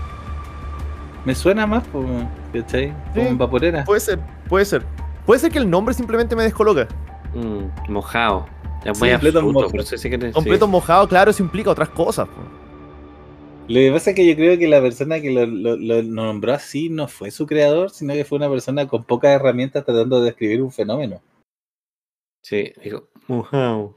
[1.26, 1.84] Me suena más,
[2.54, 2.94] ¿cachai?
[3.14, 3.84] Como vaporera.
[3.86, 4.84] Puede ser, puede ser.
[5.26, 6.88] Puede ser que el nombre simplemente me descoloca.
[7.34, 8.48] Mm, mojado.
[8.86, 12.28] Muy completo, completo mojado, claro, eso implica otras cosas.
[13.68, 17.08] Lo que pasa es que yo creo que la persona que lo, nombró así no
[17.08, 20.72] fue su creador, sino que fue una persona con pocas herramientas tratando de describir un
[20.72, 21.22] fenómeno.
[22.42, 23.96] Sí, digo, mojado.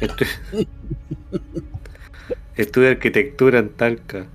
[2.56, 4.28] Estudia arquitectura en Talca.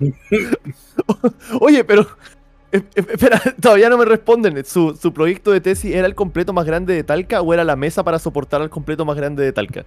[1.60, 2.06] Oye, pero
[2.94, 4.64] Espera, todavía no me responden.
[4.64, 8.02] ¿Su, proyecto de tesis era el completo más grande de Talca o era la mesa
[8.02, 9.84] para soportar al completo más grande de Talca?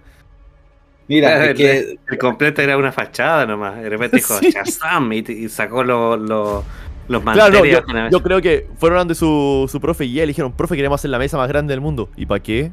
[1.06, 1.98] Mira, el, que...
[2.06, 3.80] el completo era una fachada nomás.
[3.82, 6.64] De repente dijo Shazam y, sacó los
[7.08, 7.82] materiales.
[7.84, 11.10] Claro, yo, creo que fueron donde su, su profe y él dijeron, profe, queremos hacer
[11.10, 12.08] la mesa más grande del mundo.
[12.16, 12.72] ¿Y para qué?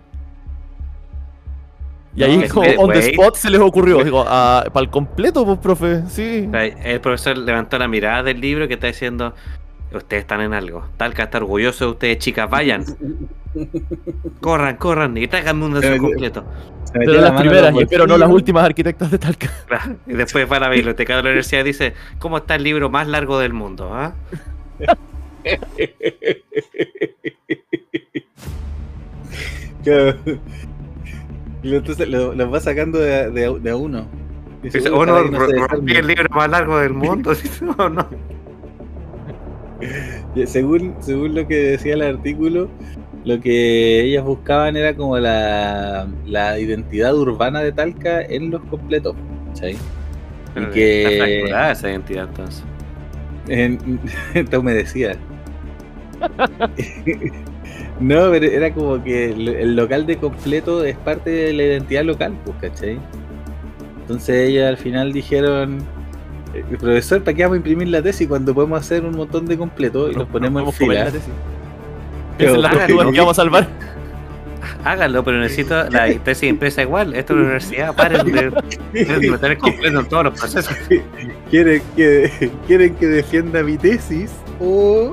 [2.16, 4.02] Y ahí, como on the spot, se les ocurrió.
[4.04, 6.50] Digo, ah, para el completo, pues, profe, sí.
[6.54, 9.34] El profesor levantó la mirada del libro que está diciendo:
[9.98, 10.86] Ustedes están en algo.
[10.98, 12.50] Talca está orgulloso de ustedes, chicas.
[12.50, 12.84] Vayan.
[14.42, 16.46] corran, corran y tráiganme un deseo completo.
[16.94, 19.50] Pero las primeras, y espero no las últimas arquitectas de Talca.
[20.08, 22.90] Y después va a la biblioteca de la universidad y dice: ¿Cómo está el libro
[22.90, 23.92] más largo del mundo?
[23.94, 24.14] ¿ah?
[31.62, 34.08] Y entonces los lo va sacando de, de, uno.
[34.62, 37.34] Dice, uno rompí el libro más largo del mundo,
[37.78, 38.08] ¿o no?
[40.46, 42.70] según, según lo que decía el artículo,
[43.24, 49.16] lo que ellas buscaban era como la, la identidad urbana de Talca en los completos.
[49.54, 49.78] ¿sí?
[50.56, 51.44] y que...
[51.44, 52.64] Está esa identidad entonces.
[53.48, 54.00] En,
[54.34, 55.16] está humedecida.
[58.00, 62.38] no, pero era como que el, local de completo es parte de la identidad local,
[62.46, 63.00] pues, ¿cachai?
[64.02, 65.80] Entonces ellas al final dijeron,
[66.56, 69.58] eh, profesor, ¿para qué vamos a imprimir la tesis cuando podemos hacer un montón de
[69.58, 71.06] completos y nos ponemos en fila?
[71.06, 71.30] La tesis.
[72.38, 73.68] Pero, la que vamos a salvar.
[74.84, 77.16] Háganlo, pero necesito la tesis impresa igual.
[77.16, 80.76] Esto es una universidad, paren de, de meter completo en todos los procesos.
[81.50, 85.12] ¿Quieren que, ¿Quieren que defienda mi tesis o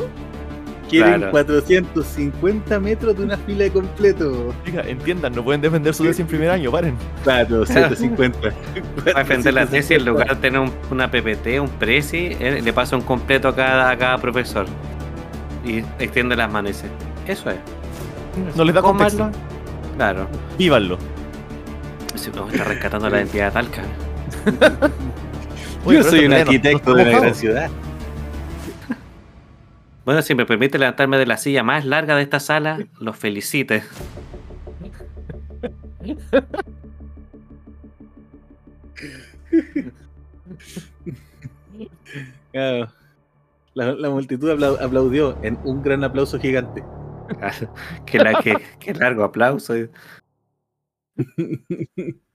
[0.93, 4.55] quieren 450 metros de una fila de completo.
[4.65, 6.97] Diga, entiendan, no pueden defender su tesis en primer año, paren.
[7.25, 8.39] Claro, 150.
[9.05, 12.97] Para defender la tesis, en lugar de tener una PPT, un Prezi, eh, le pasa
[12.97, 14.67] un completo a cada, a cada profesor.
[15.65, 16.87] Y extiende las manos y dice,
[17.27, 17.57] eso es.
[18.57, 19.31] No les da contexto.
[19.97, 20.27] Claro.
[20.59, 20.99] Vívanlo.
[22.15, 23.83] Si no, está rescatando la identidad de Talca.
[25.87, 27.71] Yo soy un arquitecto de la gran ciudad.
[30.05, 33.85] Bueno, si me permite levantarme de la silla más larga de esta sala, los felicite.
[43.75, 44.51] La, multitud
[44.81, 46.83] aplaudió en un gran aplauso gigante.
[48.07, 49.75] qué, la, qué largo aplauso.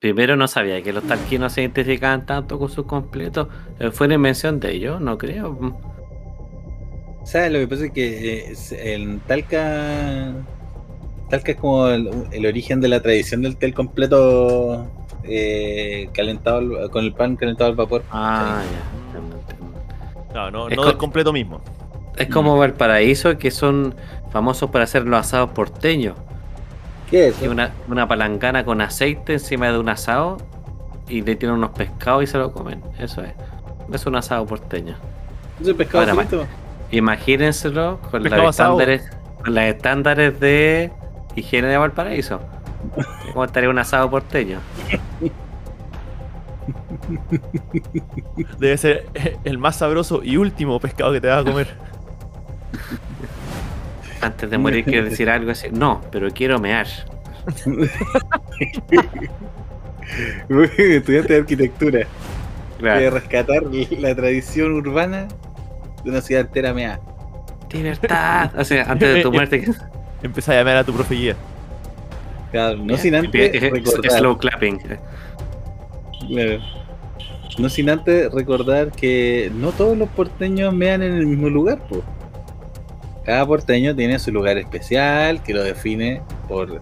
[0.00, 3.48] Primero no sabía que los talquinos se identificaban tanto con sus completos.
[3.78, 4.98] Eh, ¿Fue una invención de ellos?
[4.98, 5.78] No creo.
[7.22, 7.52] ¿Sabes?
[7.52, 10.32] Lo que pasa es que eh, en Talca.
[11.28, 14.90] Talca es como el, origen de la tradición del té completo
[15.22, 18.02] eh, calentado con el pan calentado al vapor.
[18.10, 20.34] Ah, ya.
[20.34, 21.60] No, no, no del completo mismo.
[22.16, 23.94] Es como Valparaíso, que son
[24.30, 26.16] famosos por hacer los asados porteños.
[27.10, 27.42] ¿Qué es?
[27.42, 30.38] Una, una palancana con aceite encima de un asado
[31.08, 32.82] y le tienen unos pescados y se lo comen.
[32.98, 33.32] Eso es.
[33.92, 34.94] Es un asado porteño.
[35.60, 36.46] ¿Es pescado Ahora,
[36.92, 39.10] Imagínenselo con las, estándares,
[39.44, 40.90] con las estándares de
[41.36, 42.40] higiene de Valparaíso.
[43.32, 44.58] ¿Cómo estaría un asado porteño?
[48.58, 49.08] Debe ser
[49.44, 51.68] el más sabroso y último pescado que te vas a comer.
[54.20, 55.68] Antes de morir quiero decir algo así.
[55.70, 56.86] No, pero quiero mear.
[60.48, 62.06] Estudiante de arquitectura.
[62.78, 63.10] Claro.
[63.10, 63.62] rescatar
[63.98, 65.28] la tradición urbana
[66.02, 66.98] de una ciudad entera mea.
[67.72, 68.50] Libertad.
[68.58, 69.64] O sea, antes de tu muerte.
[70.22, 71.36] Empieza a llamar a tu profe guía.
[72.50, 74.10] Claro, no sin antes recordar.
[74.10, 74.78] Slow clapping.
[76.26, 76.58] Claro.
[77.58, 82.00] No sin antes recordar que no todos los porteños mean en el mismo lugar, pues.
[83.24, 86.80] Cada porteño tiene su lugar especial que lo define por,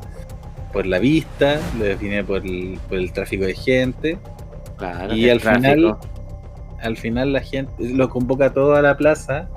[0.72, 4.18] por la vista, lo define por el, por el tráfico de gente.
[5.10, 5.96] y al final,
[6.80, 9.48] al final la gente lo convoca todo a la plaza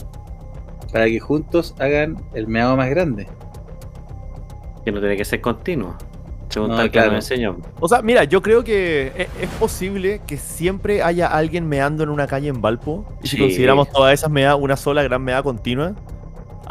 [0.92, 3.28] para que juntos hagan el meado más grande.
[4.84, 5.96] Que no tiene que ser continuo.
[6.50, 7.58] Según tal que me enseñó.
[7.80, 12.10] O sea, mira, yo creo que e, es, posible que siempre haya alguien meando en
[12.10, 13.06] una calle en Valpo.
[13.24, 15.96] Y si consideramos todas esas meadas una sola gran meada continua,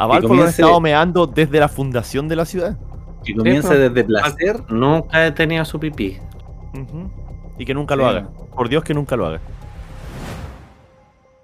[0.01, 2.75] a Valpo lo han estado meando desde la fundación de la ciudad.
[3.23, 4.63] Y comienza desde placer.
[4.67, 6.17] Nunca he tenido su pipí.
[7.59, 8.27] Y que nunca lo haga.
[8.55, 9.39] Por Dios que nunca lo haga.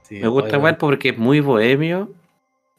[0.09, 2.09] me gusta Valpo porque es muy bohemio.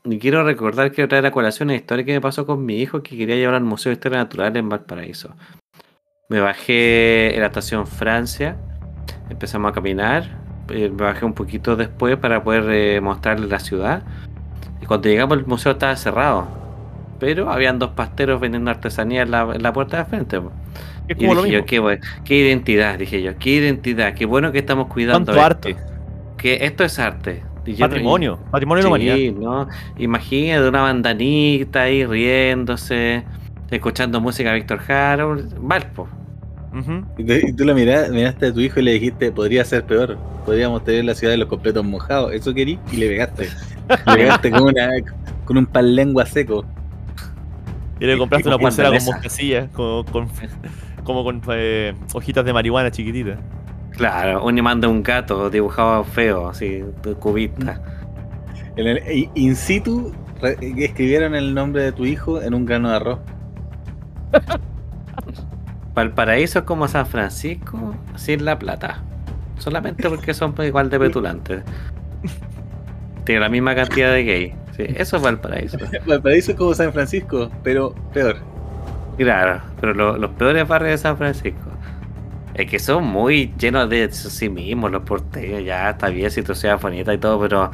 [0.05, 3.01] Y quiero recordar que otra de las colación historia que me pasó con mi hijo
[3.05, 5.37] que quería llevar al Museo de Historia Natural en Valparaíso.
[6.29, 8.57] Me bajé en la estación Francia,
[9.31, 10.39] empezamos a caminar,
[10.71, 14.03] eh, me bajé un poquito después para poder eh, mostrarle la ciudad
[14.81, 16.47] y cuando llegamos el museo estaba cerrado.
[17.19, 20.41] Pero habían dos pasteros vendiendo artesanía en la, puerta de frente.
[21.09, 25.33] y dije yo, ¿qué, qué, identidad, dije yo, qué identidad, qué bueno que estamos cuidando
[25.33, 25.45] esto.
[25.45, 25.77] arte.
[26.37, 27.43] Que esto es arte.
[27.79, 29.41] patrimonio, patrimonio de la humanidad.
[29.41, 29.69] ¿no?
[29.99, 33.25] Imagínate una bandanita ahí riéndose,
[33.69, 35.27] escuchando música de Víctor Jara,
[35.61, 36.09] Valpo.
[37.19, 40.17] y, tú, la miraste a tu hijo y le dijiste, podría ser peor,
[40.47, 43.49] podríamos tener la ciudad de los completos mojados, eso querí y le pegaste.
[44.17, 44.91] Llegaste con, una,
[45.45, 46.65] con un pan lengua seco.
[48.01, 50.05] Y le compraste una pulsera con mostacilla, con,
[51.05, 53.39] como con eh, hojitas de marihuana chiquititas.
[53.91, 56.85] Claro, un imán de un gato dibujado feo, así,
[57.19, 57.83] cubista.
[58.77, 63.19] En el, in situ escribieron el nombre de tu hijo en un grano de arroz.
[65.95, 69.03] Valparaíso es como San Francisco sin la plata.
[69.59, 71.63] Solamente porque son igual de petulantes.
[73.29, 74.55] Tiene la misma cantidad de gay.
[74.75, 75.77] Sí, eso es Valparaíso.
[76.07, 78.39] Valparaíso es como San Francisco, pero peor.
[79.19, 81.69] Claro, pero los peores barrios de San Francisco.
[82.55, 86.55] Es que son muy llenos de sí mismos, los porteños, ya está bien si tu
[86.55, 87.71] sea bonita y todo, pero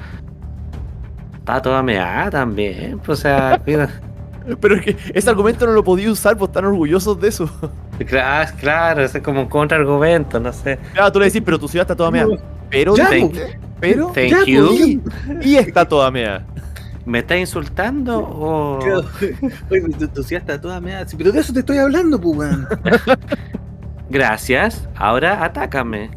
[1.36, 2.98] está toda meada también.
[2.98, 3.88] Pues, o sea, mira.
[4.60, 7.48] Pero es que ese argumento no lo podía usar, pues están orgullosos de eso.
[8.08, 10.80] Claro, claro, ese es como un contraargumento, no sé.
[10.94, 12.36] Claro, tú le decís, pero tu ciudad está toda meada.
[12.68, 13.56] Pero, Ya, thank, pues.
[13.78, 14.66] pero, Thank ya, you.
[14.66, 16.44] pues, y, y está toda meada.
[17.06, 18.78] ¿Me estás insultando o.?
[19.70, 21.06] Oye, tu, tu ciudad está toda meada.
[21.06, 22.66] Sí, Pero de eso te estoy hablando, pues, weón.
[24.10, 26.10] Gracias, ahora atácame.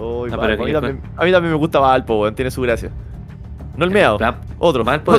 [0.00, 2.90] Valpo, a, mí también, a mí también me gusta Valpo, weón, tiene su gracia.
[3.76, 4.18] No el meado,
[4.58, 4.84] otro.
[4.84, 5.18] Valpo-.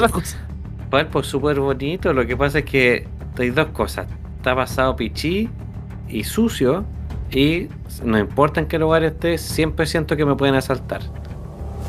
[0.90, 3.08] Valpo es súper bonito, lo que pasa es que
[3.38, 4.08] hay dos cosas.
[4.38, 5.50] Está pasado pichí
[6.10, 6.86] y sucio.
[7.32, 7.70] Y
[8.04, 11.02] no importa en qué lugar esté, siempre siento que me pueden asaltar.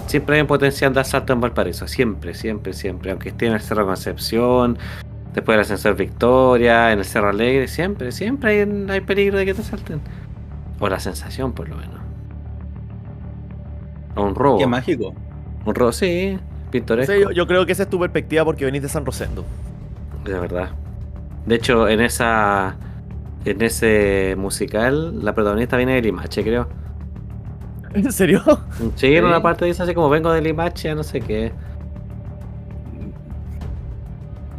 [0.07, 1.89] Siempre hay un potencial de asalto en Valparaíso.
[1.89, 3.11] Siempre, siempre, siempre.
[3.11, 4.79] Aunque esté en el Cerro Concepción,
[5.35, 9.55] después del Ascensor Victoria, en el Cerro Alegre, siempre, siempre hay, hay peligro de que
[9.55, 10.01] te asalten.
[10.79, 12.02] O la sensación, por lo menos.
[14.15, 14.59] O un robo.
[14.59, 15.15] Qué mágico.
[15.65, 16.39] Un robo, sí,
[16.71, 17.13] pintoresco.
[17.13, 19.45] Sí, yo, yo creo que esa es tu perspectiva porque venís de San Rosendo.
[20.25, 20.71] De verdad.
[21.47, 22.77] De hecho, en esa.
[23.45, 26.69] En ese musical, la protagonista viene de Limache, creo.
[27.93, 28.41] ¿En serio?
[28.95, 31.53] Sí, en una parte dice así como vengo de Limache, no sé qué.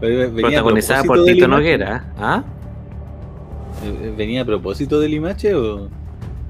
[0.02, 1.48] Pero a Protagonizada por Tito.
[1.48, 2.04] Noguera.
[2.18, 2.44] ¿Ah?
[3.86, 5.88] Eh, ¿Venía a propósito del Limache o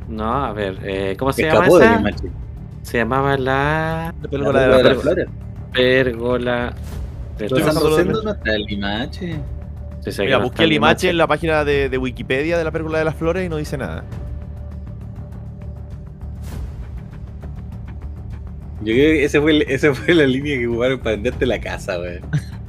[0.07, 1.97] No, a ver, eh, ¿cómo se llama escapó esa?
[1.97, 2.29] Limache?
[2.83, 5.27] Se llamaba la La La pérgola de Pérgola la de la Flores.
[5.73, 6.73] Pérgola.
[7.39, 7.49] de
[8.23, 9.35] no está el Limache.
[10.19, 11.13] Mira, busqué el imache en Limache.
[11.13, 14.03] la página de, de Wikipedia de la pérgola de las flores y no dice nada.
[18.81, 21.59] Yo creo que ese fue, el- esa fue la línea que ocuparon para venderte la
[21.59, 22.21] casa, weón.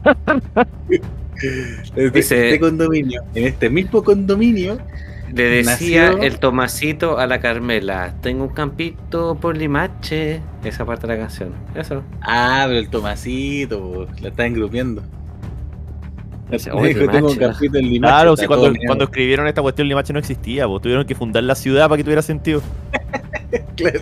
[1.36, 4.78] Este, Dice- este condominio, en este mismo condominio,
[5.32, 8.14] Le decía nació- el Tomasito a la Carmela.
[8.20, 10.40] Tengo un campito por Limache.
[10.64, 11.50] Esa parte de la canción.
[11.74, 12.02] Eso.
[12.22, 15.02] ah, pero el Tomasito, la está engrupiendo.
[16.50, 18.12] Dice, Me "Oye, dijo, tengo un Limache, campito en Limache.
[18.12, 18.86] Claro, cuando, meado".
[18.86, 22.04] cuando escribieron esta cuestión, Limache no existía, pues tuvieron que fundar la ciudad para que
[22.04, 22.62] tuviera sentido.
[23.76, 23.98] Claro.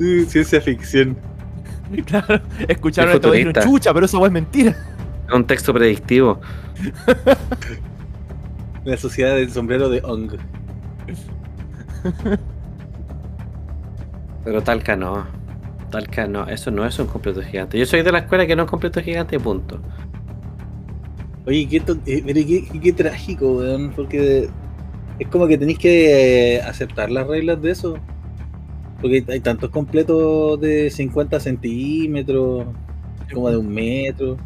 [0.00, 1.16] Uh, Ciencia ficción.
[2.06, 4.70] Claro, escucharon Es esto y chucha, pero esa es mentira.
[5.26, 6.40] Es un texto predictivo.
[8.90, 10.32] La sociedad del sombrero de Ong.
[14.44, 15.26] Pero Talca no.
[15.90, 16.46] Talca no.
[16.48, 17.78] Eso no es un completo gigante.
[17.78, 19.80] Yo soy de la escuela que no es un completo gigante, punto.
[21.46, 24.48] Oye, qué, eh, pero qué, qué- qué trágico, weón, porque
[25.18, 27.96] es como que tenéis que eh, aceptar las reglas de eso.
[29.00, 32.66] Porque hay tantos completos de 50 centímetros,
[33.32, 34.36] como de un metro,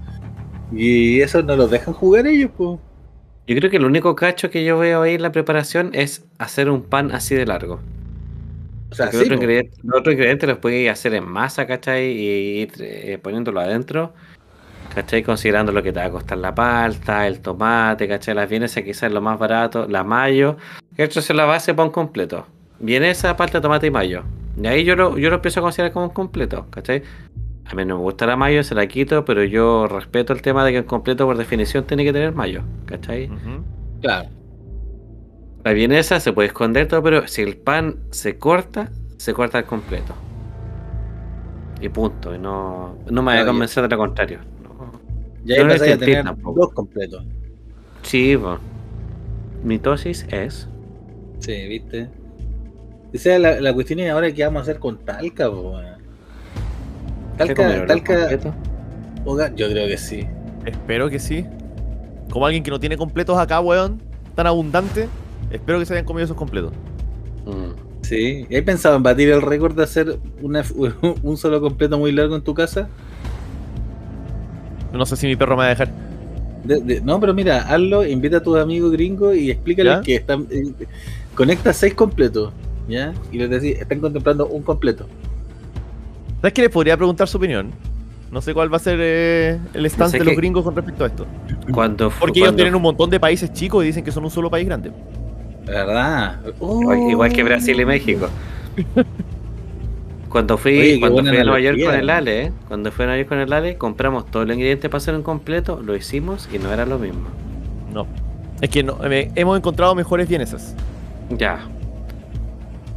[0.72, 2.80] y eso no los dejan jugar ellos, pues.
[3.46, 6.70] Yo creo que el único cacho que yo veo ahí en la preparación es hacer
[6.70, 7.80] un pan así de largo.
[8.90, 12.06] O sea, sí, otro ingrediente- los otros ingredientes los puedes hacer en masa, ¿cachai?
[12.06, 14.12] Y ir eh, poniéndolo adentro.
[14.94, 15.24] ¿Cachai?
[15.24, 18.34] Considerando lo que te va a costar la palta, el tomate, ¿cachai?
[18.34, 20.56] Las vienesas quizás lo más barato, la mayo.
[20.96, 22.46] Esto es la base para un completo.
[22.78, 24.22] Vienesa, palta, tomate y mayo.
[24.62, 27.02] Y ahí yo lo, yo lo empiezo a considerar como un completo, ¿cachai?
[27.66, 30.64] A mí no me gusta la mayo, se la quito, pero yo respeto el tema
[30.64, 33.30] de que el completo por definición tiene que tener mayo, ¿cachai?
[34.02, 34.28] Claro.
[35.64, 39.64] La vienesa se puede esconder todo, pero si el pan se corta, se corta al
[39.64, 40.14] completo.
[41.80, 42.34] Y punto.
[42.34, 44.40] Y no, no me vaya a convencer de lo contrario.
[44.62, 44.92] No.
[45.44, 46.60] Ya no a tener tampoco.
[46.60, 47.24] dos completos.
[48.02, 48.58] Sí, po.
[49.62, 50.68] Mitosis es.
[51.38, 52.10] Sí, viste.
[53.14, 55.86] O sea, la, la cuestión es ahora qué vamos a hacer con Talca, po, weón.
[55.86, 55.93] ¿Se comieron
[57.36, 58.28] Talca, Talca,
[59.56, 60.26] yo creo que sí.
[60.66, 61.44] Espero que sí.
[62.30, 64.00] Como alguien que no tiene completos acá, weón,
[64.34, 65.08] tan abundante,
[65.50, 66.72] espero que se hayan comido esos completos.
[67.46, 68.02] Mm.
[68.02, 68.46] Sí.
[68.50, 70.62] ¿Y has pensado en batir el récord de hacer una,
[71.22, 72.88] un solo completo muy largo en tu casa?
[74.92, 75.90] No sé si mi perro me va a dejar.
[76.64, 80.00] De- de- no, pero mira, hazlo, invita a tus amigos gringos y explícales ¿Ya?
[80.02, 80.46] que están.
[80.50, 80.72] eh,
[81.34, 82.52] conecta seis completos,
[82.88, 83.12] ¿ya?
[83.32, 85.06] Y les decís, están contemplando un completo.
[86.44, 87.70] ¿Sabes qué les podría preguntar su opinión?
[88.30, 90.76] No sé cuál va a ser eh, el stance sé de los que- gringos con
[90.76, 91.26] respecto a esto.
[91.72, 94.24] Cuando fu- Porque ellos cuando- tienen un montón de países chicos y dicen que son
[94.24, 94.92] un solo país grande.
[95.64, 96.40] Verdad.
[96.60, 98.28] igual, igual que Brasil y México.
[100.28, 102.52] Cuando fui, cuando fui a Nueva York con el Ale, ¿eh?
[102.68, 105.22] cuando fui a Nueva York con el Ale, compramos todos los ingredientes para hacer un
[105.22, 107.28] completo, lo hicimos y no era lo mismo.
[107.90, 108.06] No.
[108.60, 110.74] Es que no, hemos encontrado mejores vienesas.
[111.30, 111.60] Ya.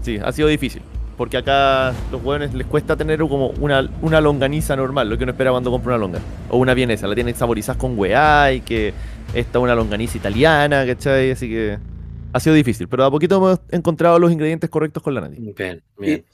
[0.01, 0.81] Sí, ha sido difícil.
[1.17, 5.31] Porque acá los hueones les cuesta tener como una, una longaniza normal, lo que uno
[5.31, 6.19] espera cuando compra una longa.
[6.49, 8.93] O una vienesa, la tienen saborizadas con weá y que
[9.33, 11.31] esta es una longaniza italiana, ¿cachai?
[11.31, 11.79] Así que
[12.33, 15.53] ha sido difícil, pero a poquito hemos encontrado los ingredientes correctos con la Nati.
[15.57, 16.25] Bien, bien.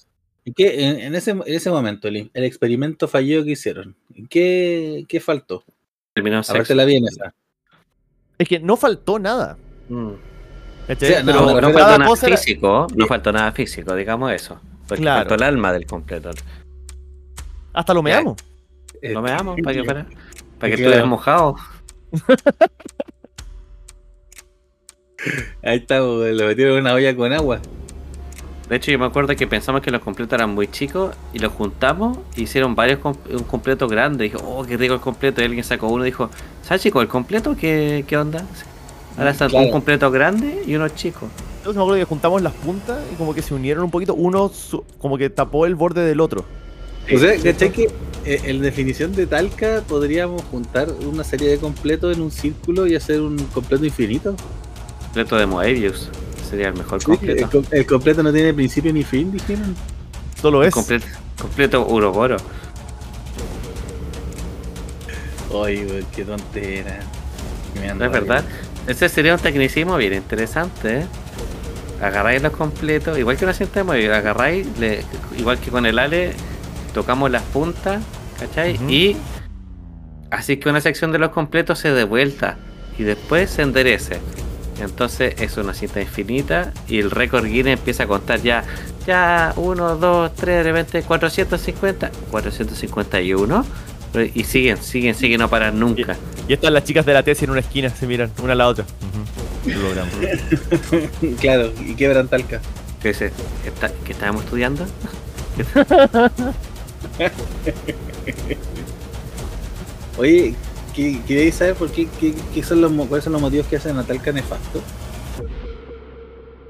[0.46, 3.96] ¿Y qué, en, ese, en ese momento, el, el, experimento fallido que hicieron,
[4.30, 5.64] ¿qué, qué faltó?
[6.14, 7.34] Terminó Aparte la vienesa.
[8.38, 9.58] Es que no faltó nada.
[9.88, 10.12] Mm.
[11.24, 14.60] no, no faltó nada físico, no faltó nada físico, digamos eso.
[14.98, 16.32] Porque faltó el alma del completo.
[17.74, 18.38] Hasta lo meamos.
[19.02, 20.06] Lo meamos para que, para,
[20.60, 21.56] para que estuvieras mojado.
[25.64, 27.60] Ahí está, lo metieron en una olla con agua.
[28.70, 31.52] De hecho, yo me acuerdo que pensamos que los completos eran muy chicos y los
[31.52, 34.24] juntamos e hicieron varios un completo grande.
[34.26, 35.42] Dijo, oh, qué rico el completo.
[35.42, 36.30] Y alguien sacó uno y dijo,
[36.62, 37.56] ¿sabes chico el completo?
[37.56, 38.46] ¿Qué, qué onda?
[39.18, 41.30] Ahora está un completo grande y uno chico.
[41.64, 44.14] Entonces me acuerdo que juntamos las puntas y como que se unieron un poquito.
[44.16, 44.52] Uno
[44.98, 46.44] como que tapó el borde del otro.
[47.10, 47.84] o sea, ¿cachai que
[48.26, 52.96] eh, en definición de Talca podríamos juntar una serie de completos en un círculo y
[52.96, 54.36] hacer un completo infinito?
[55.04, 56.10] Completo de Moebius
[56.50, 57.64] sería el mejor completo.
[57.72, 59.74] El, completo no tiene principio ni fin, dijeron.
[60.42, 60.74] Solo es.
[60.74, 61.06] Completo,
[61.40, 62.36] completo Uroboro.
[65.50, 67.00] Oye, qué tontera.
[67.74, 68.44] es verdad.
[68.86, 71.06] Ese sería un tecnicismo bien interesante, ¿eh?
[72.04, 74.68] Agarráis los completos, igual que lo hacemos, agarráis,
[75.38, 76.34] igual que con el Ale,
[76.94, 78.04] tocamos las puntas,
[78.40, 78.78] ¿cachai?
[78.92, 79.16] Y
[80.30, 82.58] así que una sección de los completos se dé vuelta
[82.98, 84.20] y después se enderece.
[84.82, 88.64] Entonces es una cinta infinita y el récord Guinness empieza a contar ya,
[89.08, 93.66] ya 1, 2, 3, de repente 450, 451.
[94.34, 96.16] Y siguen, siguen, siguen, no paran nunca.
[96.48, 98.68] Y, están las chicas de la tesis en una esquina, se miran una a la
[98.68, 98.86] otra.
[101.40, 102.62] claro, y quebran talca.
[103.02, 103.32] ¿Qué, es, ¿Qué
[104.12, 104.86] estábamos estudiando?
[110.18, 110.56] Oye,
[110.94, 112.08] ¿Queréis saber por qué,
[112.54, 114.80] qué, son los, cuáles son los motivos que hacen a Talca nefasto?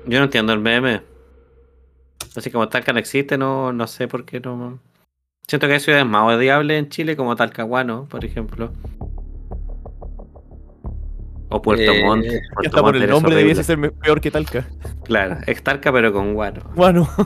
[0.05, 1.01] Yo no entiendo el meme.
[2.35, 4.79] Así como Talca no existe, no, no sé por qué no.
[5.47, 8.73] Siento que hay ciudades más odiables en Chile como Talcahuano, por ejemplo.
[11.49, 12.25] O Puerto eh, Montt.
[12.65, 14.67] hasta por el nombre debiese ser peor que Talca.
[15.03, 16.61] Claro, es Talca pero con guano.
[16.75, 17.07] Guano.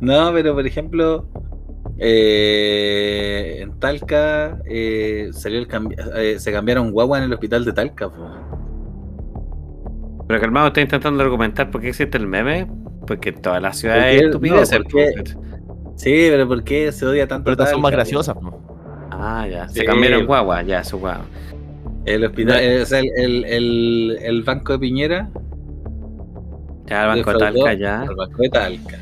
[0.00, 1.28] no, pero por ejemplo,
[1.98, 5.68] eh, en Talca eh, salió el
[6.16, 8.10] eh, se cambiaron guagua en el hospital de Talca.
[10.26, 12.66] Pero calmado, estoy intentando argumentar por qué existe el meme.
[13.06, 14.70] Porque toda la ciudad es estupidez.
[15.96, 17.44] sí, pero ¿por qué se odia tanto?
[17.44, 18.36] Pero estas son más graciosas.
[19.10, 19.68] Ah, ya.
[19.68, 21.26] Se cambiaron guagua, ya, su guagua.
[22.04, 25.30] El hospital, o sea, el, el, el, banco de Piñera.
[26.86, 28.04] Ya, el banco de Talca, ya.
[28.04, 28.98] El banco de Talca.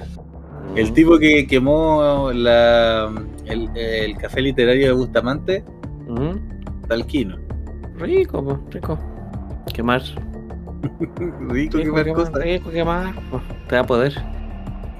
[0.76, 3.12] El tipo que quemó la,
[3.46, 5.64] el, café literario de Bustamante,
[6.88, 7.36] talquino.
[7.98, 8.98] Rico, rico.
[9.74, 10.02] Quemar.
[11.48, 12.34] rico, quemar cosas.
[12.34, 13.14] Rico quemar.
[13.68, 14.14] te da poder.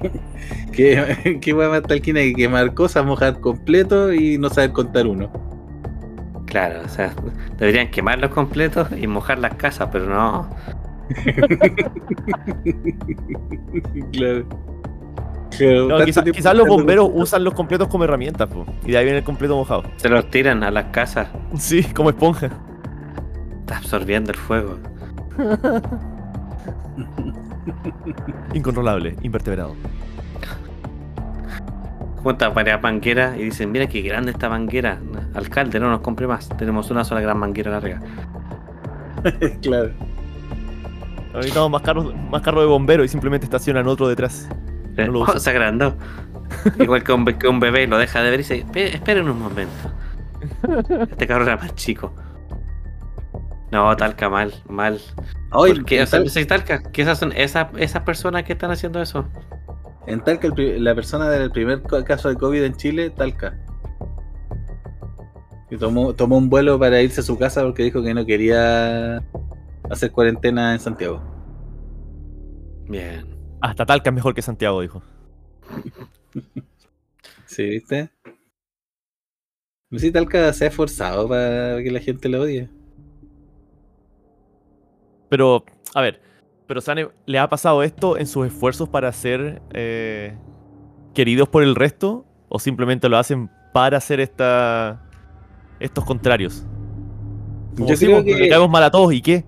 [0.71, 5.31] ¿Qué, qué más talquina que quemar cosas, mojar completo y no saber contar uno?
[6.45, 7.13] Claro, o sea,
[7.57, 10.49] deberían quemar los completos y mojar las casas, pero no.
[14.11, 14.45] claro
[16.33, 18.49] quizás los bomberos usan los completos como herramientas,
[18.85, 19.83] y de ahí viene el completo mojado.
[19.97, 21.27] Se los tiran a las casas.
[21.57, 22.49] Sí, como esponja.
[23.61, 24.77] Está absorbiendo el fuego.
[28.53, 29.75] Incontrolable, invertebrado.
[32.21, 34.99] Cuenta varias mangueras y dicen, mira qué grande esta manguera.
[35.33, 36.49] Alcalde, no nos compre más.
[36.57, 38.01] Tenemos una sola gran manguera larga.
[39.61, 39.91] claro.
[41.33, 44.47] Necesitamos más carros, más carros de bomberos y simplemente estacionan otro detrás.
[44.95, 45.95] No lo oh, se agrandó.
[46.79, 49.91] Igual que un, que un, bebé lo deja de ver y dice, esperen un momento.
[51.09, 52.13] Este cabrón era más chico.
[53.73, 55.01] No, Talca, mal, mal.
[55.51, 56.05] Oye, ¿Qué,
[56.45, 56.83] Talca?
[56.91, 59.27] ¿Qué esas son esas, esas personas que están haciendo eso?
[60.05, 63.59] En Talca, la persona del primer caso de COVID en Chile, Talca.
[65.71, 69.23] Y tomó, tomó un vuelo para irse a su casa porque dijo que no quería
[69.89, 71.23] hacer cuarentena en Santiago.
[72.87, 73.25] Bien.
[73.59, 75.01] Hasta Talca es mejor que Santiago, dijo.
[77.45, 78.09] Sí, ¿viste?
[79.91, 82.67] No sé si Talca se ha esforzado para que la gente lo odie.
[85.33, 85.65] Pero,
[85.95, 86.21] a ver,
[86.67, 90.35] Pero Sane, ¿le ha pasado esto en sus esfuerzos para ser eh,
[91.15, 92.23] queridos por el resto?
[92.49, 95.01] ¿O simplemente lo hacen para hacer esta,
[95.79, 96.67] estos contrarios?
[97.75, 99.43] Como Yo sí, creo pues, que- le caemos mal a todos, ¿y qué?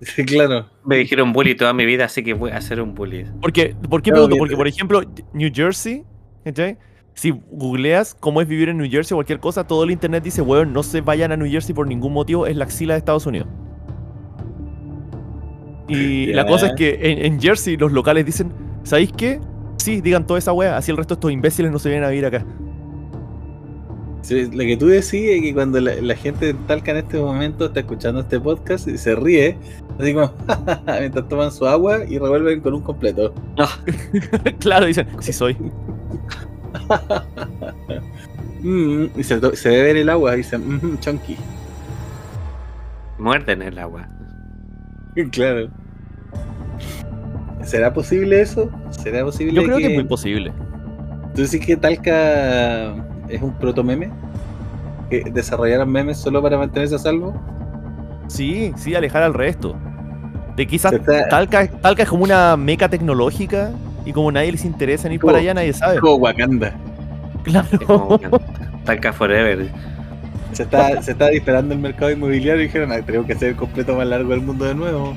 [0.00, 0.66] Sí, claro.
[0.84, 3.24] Me dijeron bully toda mi vida, así que voy a hacer un bully.
[3.40, 4.34] Porque, ¿Por qué Claro, pregunto?
[4.34, 5.00] que- Porque, por ejemplo,
[5.32, 6.04] New Jersey,
[6.42, 6.76] ¿cachai?
[7.14, 10.42] Si googleas cómo es vivir en New Jersey o cualquier cosa, todo el internet dice,
[10.42, 13.26] weón, no se vayan a New Jersey por ningún motivo, es la axila de Estados
[13.26, 13.48] Unidos.
[15.88, 18.52] Y la cosa es que en, en Jersey los locales dicen,
[18.84, 19.40] ¿sabéis qué?
[19.76, 22.10] Sí, digan toda esa wea, así el resto de estos imbéciles no se vienen a
[22.10, 22.44] vivir acá.
[24.22, 27.18] Sí, lo que tú decís es que cuando la, la gente de Talca en este
[27.18, 29.56] momento está escuchando este podcast y se ríe,
[29.98, 30.32] así como
[31.00, 33.34] mientras toman su agua y revuelven con un completo.
[34.58, 35.56] claro, dicen, sí soy.
[38.62, 41.36] Mm, y se, se beben el agua y dicen, "Mm, chunky.
[43.18, 44.06] Muerden el agua.
[45.32, 45.68] Claro.
[47.64, 48.70] ¿Será posible eso?
[48.90, 50.52] ¿Será posible Yo creo que que, es muy posible.
[51.34, 52.94] ¿Tú decís que Talca
[53.28, 54.10] es un proto meme?
[55.10, 57.34] ¿Que desarrollaron memes solo para mantenerse a salvo?
[58.28, 59.74] Sí, sí, alejar al resto.
[60.56, 63.70] De quizás está- Talca, Talca es como una meca tecnológica
[64.10, 65.98] y como nadie les interesa en ir Como- para allá, nadie sabe.
[66.00, 66.76] Como Wakanda.
[67.44, 67.68] Claro.
[67.72, 68.28] Es como que-
[68.84, 69.68] Talca Forever.
[70.52, 73.56] Se está, se está disparando el mercado inmobiliario y dijeron, "Ah, tenemos que hacer el
[73.56, 75.16] completo más largo del mundo de nuevo.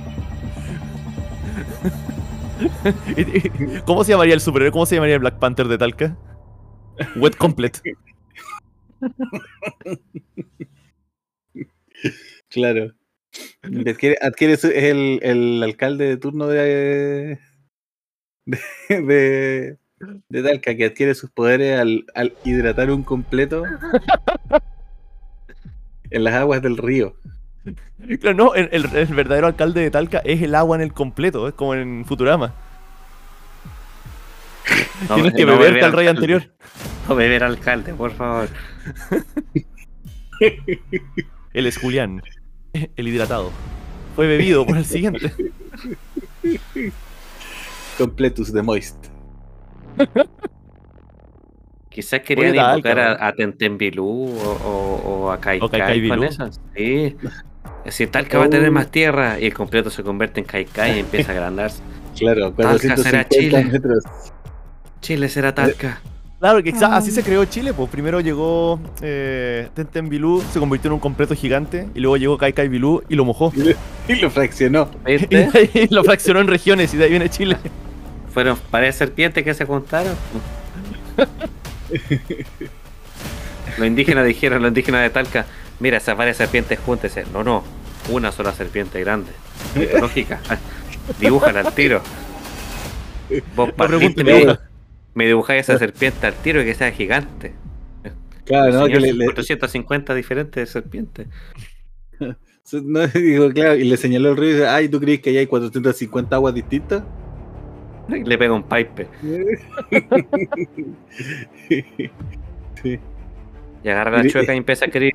[3.85, 4.71] ¿Cómo se llamaría el superhéroe?
[4.71, 6.15] ¿Cómo se llamaría el Black Panther de Talca?
[7.15, 7.79] Wet Complete.
[12.49, 12.91] Claro.
[13.63, 17.39] Adquiere, adquiere su- es el, el alcalde de turno de,
[18.45, 19.77] de, de,
[20.29, 23.63] de Talca que adquiere sus poderes al, al hidratar un completo
[26.09, 27.15] en las aguas del río.
[28.19, 31.47] Claro, no, el, el- el verdadero alcalde de Talca es el agua en el completo,
[31.47, 32.53] es como en Futurama.
[35.09, 36.09] No, Tienes que no beberte beber al rey alcalde.
[36.33, 36.53] anterior.
[37.09, 38.47] No beber alcalde, por favor.
[41.53, 42.21] Él es Julián,
[42.73, 43.51] el hidratado.
[44.15, 45.33] Fue bebido por el siguiente.
[47.97, 49.07] Completus de Moist.
[51.89, 56.49] Quizás querían invocar a, a Tentembilú o, o, o a Kaikai O Kaikai con eso.
[56.75, 57.15] Sí.
[57.85, 58.71] Decir, Talca va a tener Oh.
[58.71, 61.81] más tierra y el completo se convierte en Kaikai y empieza a agrandarse.
[62.17, 63.63] Claro, Talca será 450 Chile.
[63.65, 64.03] metros.
[65.01, 65.99] Chile será Talca.
[66.43, 70.95] Claro, que así se creó Chile, pues primero llegó eh, Tenten Bilú, se convirtió en
[70.95, 73.53] un completo gigante, y luego llegó Kai Kai Bilú y lo mojó.
[74.09, 74.91] Y lo fraccionó.
[75.07, 75.37] Y ¿Viste?
[75.37, 77.55] de ahí lo fraccionó en regiones y de ahí viene Chile.
[78.33, 80.17] Fueron varias serpientes que se juntaron.
[83.77, 85.45] Los indígenas dijeron, los indígenas de Talca,
[85.79, 87.23] mira, esas varias serpientes júntese.
[87.31, 87.63] No, no,
[88.09, 89.31] una sola serpiente grande.
[89.97, 90.41] Lógica.
[91.21, 92.01] Dibújala al tiro.
[93.55, 94.57] Vos partiste,
[95.13, 97.53] me, dibujáis esa serpiente al tiro y que sea gigante.
[98.45, 98.85] Claro, ¿no?
[98.87, 101.27] Que le, le- 450 diferentes serpientes.
[102.19, 105.37] no, digo, claro, y le señaló el río y dice, ay, ¿tú crees que ahí
[105.37, 107.03] hay 450 aguas distintas?
[108.09, 109.07] Y le pega un pipe.
[112.81, 112.99] sí.
[113.83, 115.13] Y agarra la chueca y empieza a querer.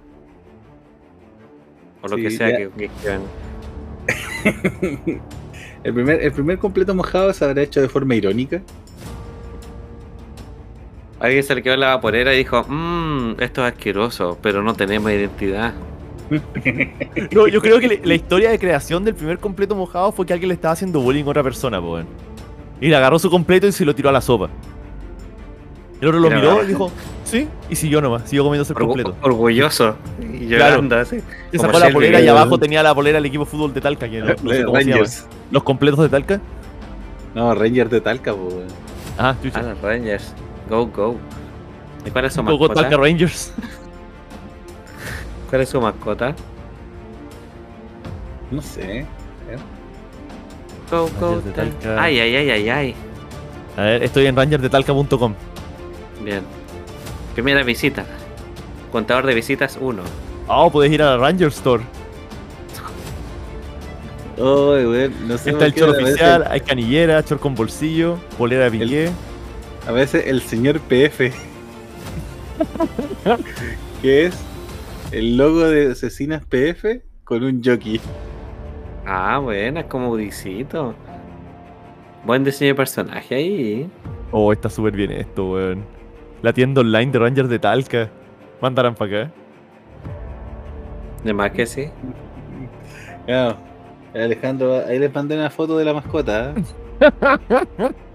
[2.03, 2.57] O lo Sí, que sea ya.
[2.71, 3.19] que, que.
[5.85, 8.63] El primer, el primer completo mojado se habrá hecho de forma irónica.
[11.21, 15.11] Alguien se le quedó la vaporera y dijo, mmm, esto es asqueroso, pero no tenemos
[15.11, 15.75] identidad.
[17.33, 20.33] No, yo creo que le- la historia de creación del primer completo mojado fue que
[20.35, 22.05] alguien le estaba haciendo bullying a otra persona, pues.
[22.81, 24.49] Y le agarró su completo y se lo tiró a la sopa.
[26.01, 26.93] El otro lo Mira, miró y dijo,
[27.25, 29.17] sí, y siguió nomás, siguió comiéndose el Orgu- completo.
[29.23, 29.97] orgulloso.
[30.23, 30.87] Y Claro.
[30.97, 31.19] así.
[31.51, 34.09] Se sacó la polera y abajo tenía la polera del equipo de fútbol de Talca,
[34.09, 34.97] que no, no sé cómo se llama.
[34.99, 35.27] Rangers.
[35.51, 36.41] ¿Los completos de Talca?
[37.35, 38.55] No, Rangers de Talca, pues.
[38.55, 38.67] weón.
[39.19, 39.63] Ah, Ah, chucha.
[39.63, 40.35] los Rangers.
[40.69, 41.17] Go, go.
[42.05, 42.83] ¿Y cuál es su Jugó mascota?
[42.83, 43.53] Talca Rangers.
[45.51, 46.35] ¿Cuál es su mascota?
[48.51, 49.07] No sé.
[50.91, 51.41] Go, go.
[51.55, 52.03] Talca.
[52.03, 52.95] Ay, ay, ay, ay, ay.
[53.77, 55.35] A ver, estoy en rangersdetalca.com.
[56.25, 56.43] Bien.
[57.35, 58.05] Primera visita.
[58.91, 60.03] Contador de visitas 1.
[60.49, 61.83] Oh, puedes ir a la Ranger Store.
[64.39, 65.51] Oh, weón, no sé.
[65.51, 69.11] Está el chor oficial, hay canillera, chor con bolsillo, polera de piqué.
[69.89, 71.33] A veces el señor PF.
[74.03, 74.39] que es
[75.13, 77.99] el logo de Asesinas PF con un jockey.
[79.07, 80.95] Ah, buena, es como Udicito.
[82.27, 83.91] Buen diseño de personaje ahí.
[84.31, 85.83] Oh, está súper bien esto, weón.
[86.43, 88.11] La tienda online de Rangers de Talca.
[88.61, 89.33] Mandarán para acá.
[91.25, 91.87] De más que sí.
[93.25, 93.57] Claro.
[94.15, 96.55] Alejandro, ahí les mandé una foto de la mascota.
[96.55, 97.95] ¿eh?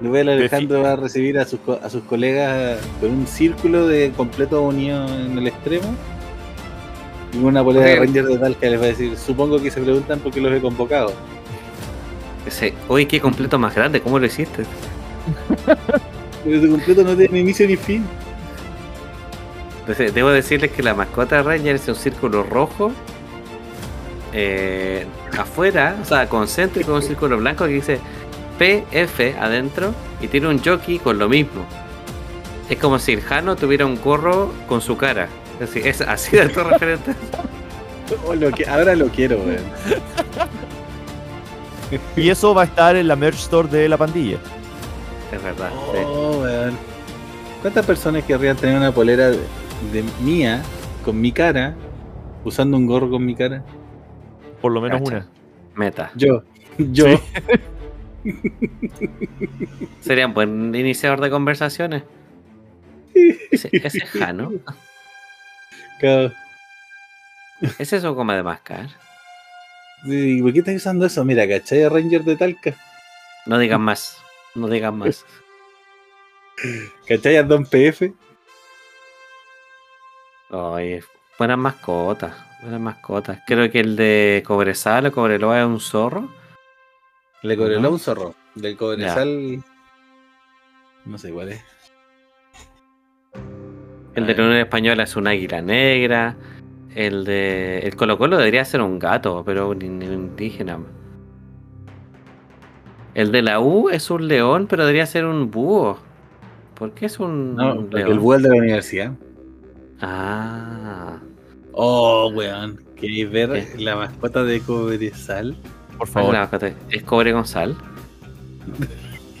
[0.00, 3.86] Luego el Alejandro va a recibir a sus, co- a sus colegas con un círculo
[3.86, 5.96] de completo unido en el extremo.
[7.32, 8.00] Y una polera de Ok.
[8.00, 10.52] Ranger de tal que les va a decir, supongo que se preguntan por qué los
[10.52, 11.12] he convocado.
[12.46, 14.64] Ese, Oye, qué completo más grande, ¿cómo lo hiciste?
[16.44, 18.10] Pero ese completo no tiene ni inicio ni fin.
[19.80, 22.92] Entonces, debo decirles que la mascota de Ranger es un círculo rojo.
[24.32, 25.06] eh,
[25.38, 28.00] afuera, o sea, concéntrico, un círculo blanco que dice
[28.58, 31.64] PF adentro y tiene un jockey con lo mismo.
[32.68, 35.28] Es como si el Jano tuviera un gorro con su cara.
[35.60, 37.14] Es así, es así de todo referente.
[38.26, 39.62] Oh, lo que, ahora lo quiero, weón.
[42.16, 44.36] Y eso va a estar en la merch store de la pandilla.
[45.32, 45.70] Es verdad.
[45.90, 45.98] sí.
[46.04, 46.76] Oh, weón.
[47.62, 49.38] ¿Cuántas personas querrían tener una polera de,
[49.90, 50.62] de mía
[51.02, 51.74] con mi cara
[52.44, 53.62] usando un gorro con mi cara?
[54.60, 55.16] Por lo menos Cacha.
[55.16, 55.26] una.
[55.74, 56.10] Meta.
[56.14, 56.42] Yo.
[56.76, 57.06] Yo.
[60.00, 62.02] Sería un buen iniciador de conversaciones.
[63.50, 64.52] Ese, ese es Jano.
[66.00, 66.32] Claro.
[67.78, 68.88] Ese es su goma de mascar.
[70.04, 71.24] Sí, ¿Por qué estás usando eso?
[71.24, 71.82] Mira, ¿cachai?
[71.82, 72.74] A Ranger de Talca.
[73.46, 74.18] No digan más.
[74.54, 75.24] No digan más.
[77.08, 77.36] ¿Cachai?
[77.36, 78.12] A Don PF.
[80.50, 81.02] Oye,
[81.38, 82.34] buenas mascotas.
[82.62, 83.40] Buenas mascotas.
[83.46, 86.28] Creo que el de Cobresal o Cobreloa es un zorro.
[87.44, 87.88] Le cobró Ajá.
[87.88, 88.34] un zorro.
[88.54, 89.62] Del Cobresal.
[91.04, 91.62] No sé cuál es.
[94.14, 96.36] El de la Unión Española es un águila negra.
[96.94, 97.80] El de.
[97.80, 100.78] El Colo Colo debería ser un gato, pero un in- indígena.
[103.14, 105.98] El de la U es un león, pero debería ser un búho.
[106.74, 108.12] ¿Por qué es un No, león?
[108.12, 109.12] el búho es de la universidad.
[110.00, 111.18] Ah.
[111.72, 112.80] Oh, weón.
[112.96, 113.82] ¿Queréis ver ¿Qué?
[113.82, 115.56] la mascota de Cobresal?
[115.98, 116.74] Por ¿Cuál es favor.
[116.90, 117.76] ¿Es cobre con sal?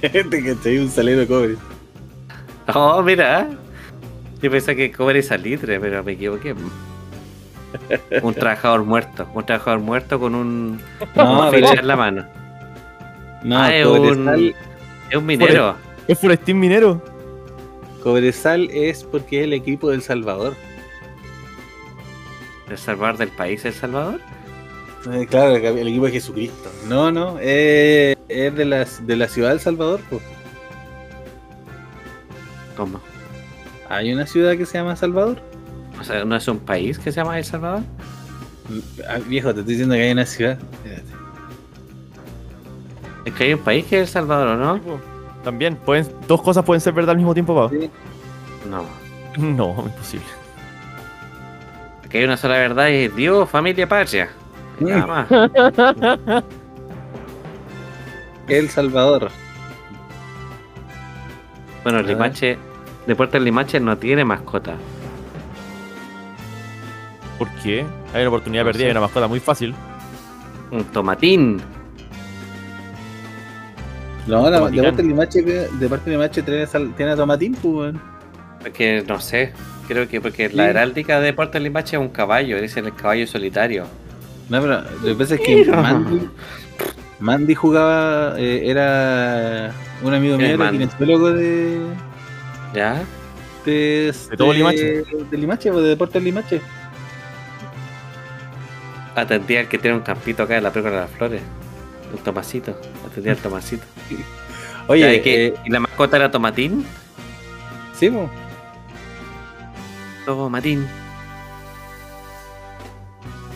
[0.00, 1.56] Gente que te un salero de cobre.
[2.74, 3.48] Oh, mira.
[4.42, 6.54] Yo pensé que cobre es salitre, pero me equivoqué.
[8.22, 9.26] Un trabajador muerto.
[9.34, 10.80] Un trabajador muerto con un,
[11.16, 12.24] No, un en la mano.
[13.42, 14.54] No, Ah, es un-
[15.10, 15.74] Es un minero.
[16.06, 17.02] ¿Es Forestín Minero?
[18.02, 20.54] Cobresal es porque es el equipo del Salvador.
[22.68, 24.20] ¿El Salvador del país, El Salvador?
[25.12, 26.70] Eh, claro, el equipo de Jesucristo.
[26.88, 30.00] No, no, eh, es de la, de la ciudad del Salvador.
[30.08, 30.22] pues.
[32.76, 33.00] ¿Cómo?
[33.88, 35.40] Hay una ciudad que se llama Salvador.
[36.00, 37.82] O sea, ¿no es un país que se llama El Salvador?
[39.08, 40.58] Ah, viejo, te estoy diciendo que hay una ciudad.
[40.84, 41.12] Espérate.
[43.26, 44.80] Es que hay un país que es El Salvador, ¿o no?
[45.44, 47.68] También, pueden, dos cosas pueden ser verdad al mismo tiempo.
[47.70, 47.90] Sí.
[48.68, 48.84] No.
[49.36, 50.26] No, imposible.
[52.04, 54.30] Aquí hay una sola verdad y es Dios, familia, patria.
[54.80, 56.44] Nada más.
[58.48, 59.30] El Salvador.
[61.82, 62.06] Bueno, ver.
[62.08, 62.58] Limache,
[63.06, 64.74] Deportes Limache no tiene mascota.
[67.38, 67.84] ¿Por qué?
[68.12, 69.74] Hay una oportunidad No perdida y una mascota muy fácil.
[70.70, 71.60] Un tomatín.
[74.26, 74.84] No, la, de Tomaticán.
[74.84, 77.94] parte de Limache, de parte de Limache tiene, sal- tiene a Tomatín, pues.
[78.60, 79.52] Porque no sé.
[79.88, 82.60] Creo que porque la heráldica de Deportes Limache es un caballo.
[82.60, 83.84] Dice el caballo solitario.
[84.48, 86.28] No, pero lo que pasa es que Mandy,
[87.20, 89.72] Mandy jugaba, eh, era
[90.02, 91.80] un amigo ¿Quién mío, era kinesiólogo de,
[92.74, 93.02] ¿Ya?
[93.64, 95.04] de, De todo Limache.
[95.30, 96.60] De Limache, pues, de Deportes Limache.
[99.16, 101.42] Atendía al que tiene un campito acá en la Pérgola de las Flores.
[102.12, 102.78] El Tomasito.
[103.06, 103.84] Atendía al Tomasito.
[104.88, 106.84] Oye, eh, ¿Y la mascota era Tomatín?
[107.94, 108.28] sí, pues.
[110.26, 110.86] Tomatín.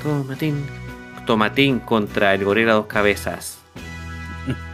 [0.02, 0.64] Tomatín.
[1.26, 3.58] Tomatín contra el gorila dos cabezas.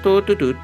[0.03, 0.55] tu, tu, tu,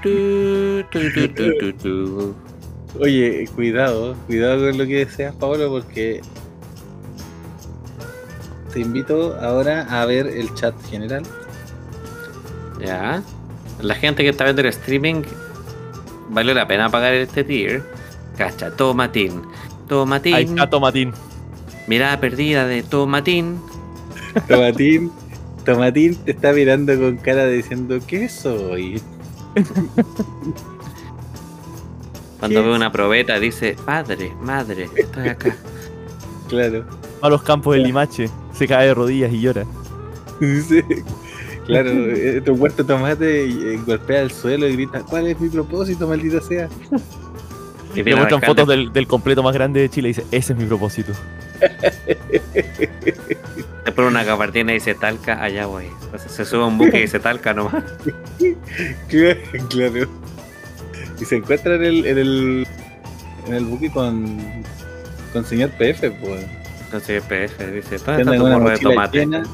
[2.98, 6.22] Oye, cuidado, cuidado con lo que deseas, Pablo, porque
[8.72, 11.22] te invito ahora a ver el chat general.
[12.80, 13.22] Ya.
[13.80, 15.22] La gente que está viendo el streaming,
[16.28, 17.82] vale la pena pagar este tier.
[18.36, 19.42] Cacha, Tomatín.
[19.88, 20.34] Tomatín.
[20.34, 21.12] Ahí está Tomatín.
[21.86, 23.60] Mirada perdida de Tomatín.
[24.48, 25.10] Tomatín,
[25.64, 29.00] Tomatín te está mirando con cara diciendo, ¿qué soy?
[32.38, 35.56] Cuando ¿Qué ve una probeta dice, padre, madre, estoy acá.
[36.48, 36.84] Claro.
[37.22, 38.30] Va a los campos de Limache.
[38.54, 39.64] Se cae de rodillas y llora.
[40.40, 40.82] Sí.
[41.66, 45.48] Claro, eh, tu huerto tomate y, eh, golpea el suelo y grita, ¿cuál es mi
[45.48, 46.68] propósito, maldita sea?
[47.94, 50.58] Y le muestran fotos del, del, completo más grande de Chile y dice, ese es
[50.58, 51.12] mi propósito.
[53.84, 55.86] Te pone una gabardina y dice Talca, allá voy.
[56.28, 57.84] se sube un buque y dice Talca nomás.
[59.68, 60.08] claro.
[61.20, 62.66] Y se encuentra en el, en el,
[63.46, 64.38] en el buque con,
[65.32, 66.46] con señor PF, pues.
[66.90, 69.18] Con señor PF, dice, ¿dónde está tu morro de tomate?
[69.18, 69.44] Llena?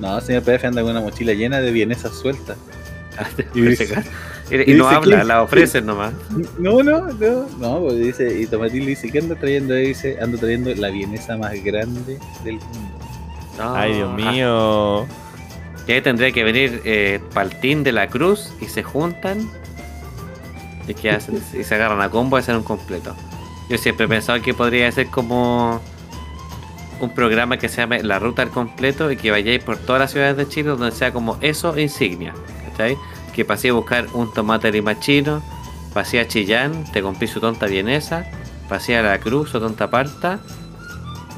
[0.00, 2.56] No, señor PF anda con una mochila llena de vienesas sueltas.
[3.54, 4.02] y, dice,
[4.50, 6.12] y, no habla, la ofrecen nomás.
[6.58, 9.78] No, no, no, no, pues dice, y Tomatín le dice, ¿qué anda trayendo?
[9.78, 12.98] Y dice, ando trayendo la vienesa más grande del mundo.
[13.60, 15.06] Ay, Dios mío.
[15.86, 19.50] Y ahí tendría que venir eh, Paltín de la Cruz y se juntan
[20.86, 23.16] y que hacen, y se agarran a combo y hacen un completo.
[23.68, 25.80] Yo siempre he pensado que podría ser como
[27.00, 30.10] un programa que se llame La Ruta al Completo y que vayáis por todas las
[30.10, 32.34] ciudades de Chile donde sea como eso insignia.
[32.78, 32.96] ¿Cachai?
[33.34, 35.42] Que pasé a buscar un tomate limachino,
[35.92, 38.24] pasé a Chillán, te compré su tonta vienesa,
[38.68, 40.38] pasé a La Cruz o tonta parta,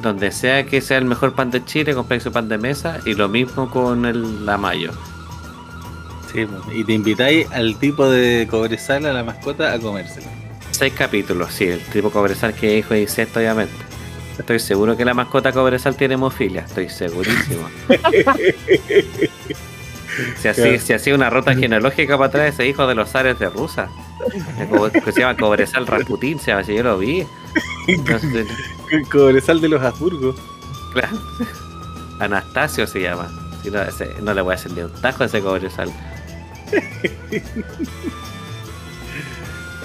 [0.02, 3.14] donde sea que sea el mejor pan de Chile, compré su pan de mesa y
[3.14, 4.92] lo mismo con el la mayo.
[6.32, 10.26] Sí, y te invitáis al tipo de cobresal, a la mascota, a comérselo.
[10.70, 13.74] Seis capítulos, sí, el tipo cobresal que hijo de insecto, obviamente.
[14.38, 17.68] Estoy seguro que la mascota cobresal tiene hemofilia, estoy segurísimo.
[20.38, 23.48] Si así, si hacía una ruta genealógica para atrás ese hijo de los zares de
[23.48, 23.88] Rusa.
[25.04, 27.26] Que se llama Cobresal Rasputín, se llama, si yo lo vi.
[29.10, 30.34] Cobresal de los Habsburgo.
[30.92, 31.18] Claro.
[32.18, 33.28] Anastasio se llama.
[33.62, 35.88] Si no, ese, no, le voy a hacer ni un tajo a ese Cobresal.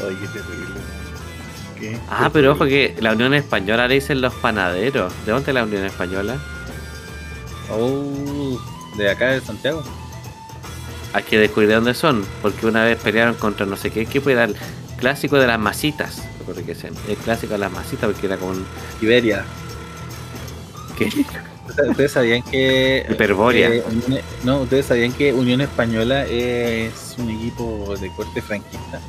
[0.05, 0.81] Oye, qué terrible.
[1.79, 1.97] ¿Qué?
[2.09, 5.13] Ah, pero ojo que la Unión Española le dicen los panaderos.
[5.25, 6.37] ¿De dónde es la Unión Española?
[7.71, 8.59] Oh,
[8.97, 9.83] de acá de Santiago
[11.15, 14.29] hay que descubrir de dónde son, porque una vez pelearon contra no sé qué equipo
[14.29, 14.55] era el
[14.97, 16.21] clásico de las masitas,
[16.65, 18.65] que el clásico de las masitas porque era con
[19.01, 19.45] Iberia.
[20.97, 21.09] ¿Qué?
[21.89, 23.69] Ustedes sabían que Hiperboria.
[23.69, 23.83] Eh,
[24.43, 28.99] no, ustedes sabían que Unión Española es un equipo de corte franquista.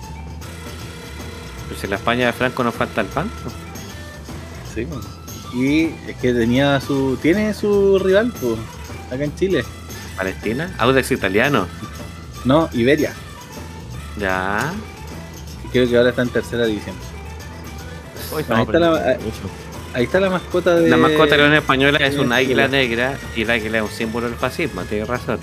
[1.68, 3.28] Pues en la España de Franco no falta el pan.
[4.72, 4.86] Sí,
[5.52, 8.58] y es que tenía su tiene su rival pues,
[9.10, 9.64] acá en Chile.
[10.16, 11.66] Palestina, Audax italiano.
[12.46, 13.12] No, Iberia.
[14.18, 14.72] Ya.
[15.72, 16.94] Creo que ahora está en tercera división.
[18.32, 19.18] ahí, está la,
[19.92, 20.88] ahí, está la, mascota de.
[20.88, 23.90] La mascota de la Unión Española es un águila negra y el águila es un
[23.90, 25.40] símbolo del fascismo, tienes razón.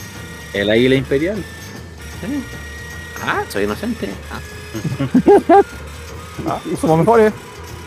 [0.53, 1.43] El águila imperial.
[2.21, 2.41] ¿Sí?
[3.21, 4.09] Ah, soy inocente.
[4.31, 5.61] Ah.
[6.47, 7.33] ah somos mejores.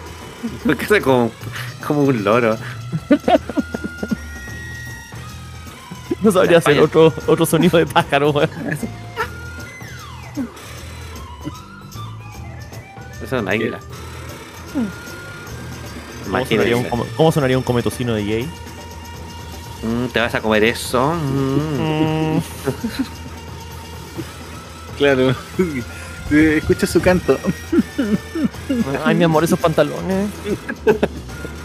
[0.66, 1.32] Porque soy como,
[1.86, 2.58] como un loro.
[6.22, 8.50] No sabría hacer otro, otro sonido de pájaro, weón.
[13.22, 13.78] Eso es una águila.
[16.24, 16.84] ¿Cómo sonaría, un,
[17.16, 18.48] ¿Cómo sonaría un cometocino de Jay?
[19.82, 21.14] Mm, ¿Te vas a comer eso?
[21.14, 22.38] Mm.
[24.98, 25.34] claro.
[26.30, 27.38] Escucha su canto.
[29.04, 30.30] Ay, mi amor, esos pantalones.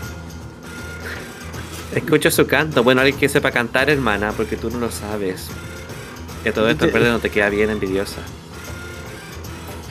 [1.95, 2.83] Escucho su canto.
[2.83, 5.47] Bueno, alguien que sepa cantar, hermana, porque tú no lo sabes.
[6.43, 8.21] Que todo esto en no te queda bien envidiosa.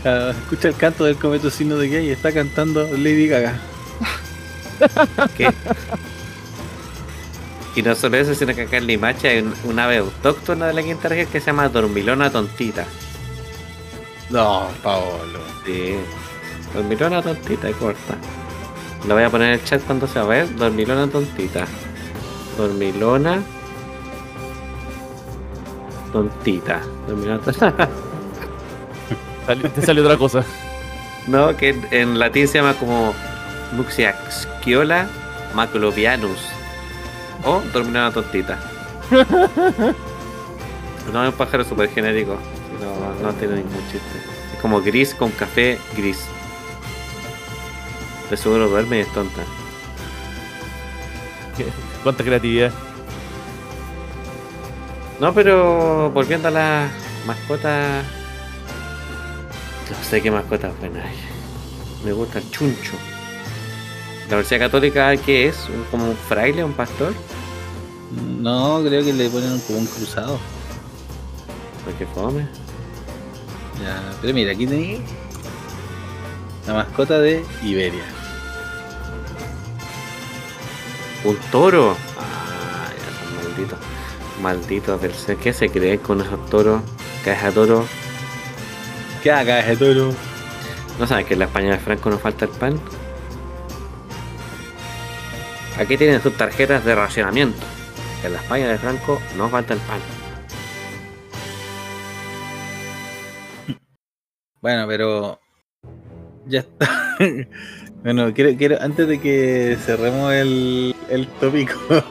[0.05, 3.61] Ah, escucha el canto del cometocino de gay, está cantando Lady Gaga.
[5.37, 5.51] ¿Qué?
[7.77, 10.83] Y no solo eso, sino que acá en Limache hay un, ave autóctona de la
[10.83, 12.85] quinta región que se llama Dormilona Tontita.
[14.31, 15.41] No, Paolo.
[15.65, 15.95] Sí.
[16.75, 18.17] Dormilona Tontita, corta.
[19.07, 20.57] Lo voy a poner en el chat cuando se va a ver.
[20.57, 21.67] Dormilona Tontita.
[22.57, 23.43] Dormilona.
[26.13, 26.81] Tontita.
[27.07, 27.89] Dormilona tontita.
[29.75, 30.45] Te salió otra cosa.
[31.27, 33.13] No, que en latín se llama como
[33.73, 35.07] Muxiaxquiola
[35.55, 36.41] maclovianus.
[37.45, 38.59] O Dormilona Tontita.
[41.13, 42.37] No es un pájaro súper genérico.
[42.81, 44.01] No, no tiene ningún chiste.
[44.55, 46.25] Es como gris con café gris.
[48.31, 49.43] De seguro duerme y es tonta.
[52.03, 52.73] Cuánta creatividad.
[55.19, 56.89] No, pero volviendo a la
[57.27, 58.03] mascota.
[59.91, 61.17] No sé qué mascota buena hay.
[62.05, 62.93] Me gusta el chuncho.
[64.29, 65.69] ¿La Universidad Católica qué es?
[65.91, 67.13] ¿Como un fraile, un pastor?
[68.39, 70.39] No, creo que le ponen como un cruzado.
[71.85, 72.47] ¿Por qué fome?
[73.83, 75.01] Ya, pero mira, aquí tenéis
[76.67, 78.05] la mascota de Iberia.
[81.25, 81.97] Un toro.
[82.19, 83.79] Ah, ya son malditos.
[84.41, 85.01] Malditos
[85.43, 86.83] ¿Qué se cree con esos toros?
[87.25, 87.87] Caja toro.
[89.23, 90.15] ¿Qué haga ese toro?
[90.99, 92.81] ¿No saben que en la España de Franco no falta el pan?
[95.79, 97.59] Aquí tienen sus tarjetas de racionamiento.
[98.25, 100.01] En la España de Franco no falta el pan.
[104.61, 105.41] Bueno, pero
[106.47, 107.17] ya está.
[108.03, 111.79] bueno, quiero, quiero, antes de que cerremos el, el tópico,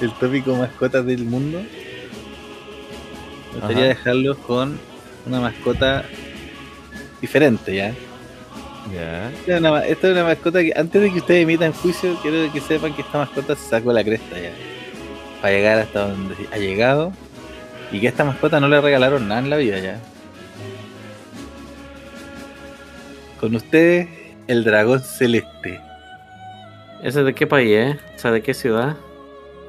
[0.00, 1.62] el tópico mascotas del mundo,
[3.52, 4.78] me gustaría dejarlos con
[5.26, 6.04] una mascota
[7.20, 7.94] diferente, ¿ya?
[8.92, 9.30] Ya.
[9.30, 12.52] Esta es, una, esta es una mascota que antes de que ustedes emitan juicio, quiero
[12.52, 14.50] que sepan que esta mascota se sacó la cresta ya.
[15.40, 17.12] Para llegar hasta donde ha llegado.
[17.92, 20.00] Y que a esta mascota no le regalaron nada en la vida ya.
[23.40, 24.08] Con ustedes,
[24.48, 25.80] el dragón celeste.
[27.02, 27.96] ¿Ese de qué país es?
[28.16, 28.96] O sea, ¿de qué ciudad?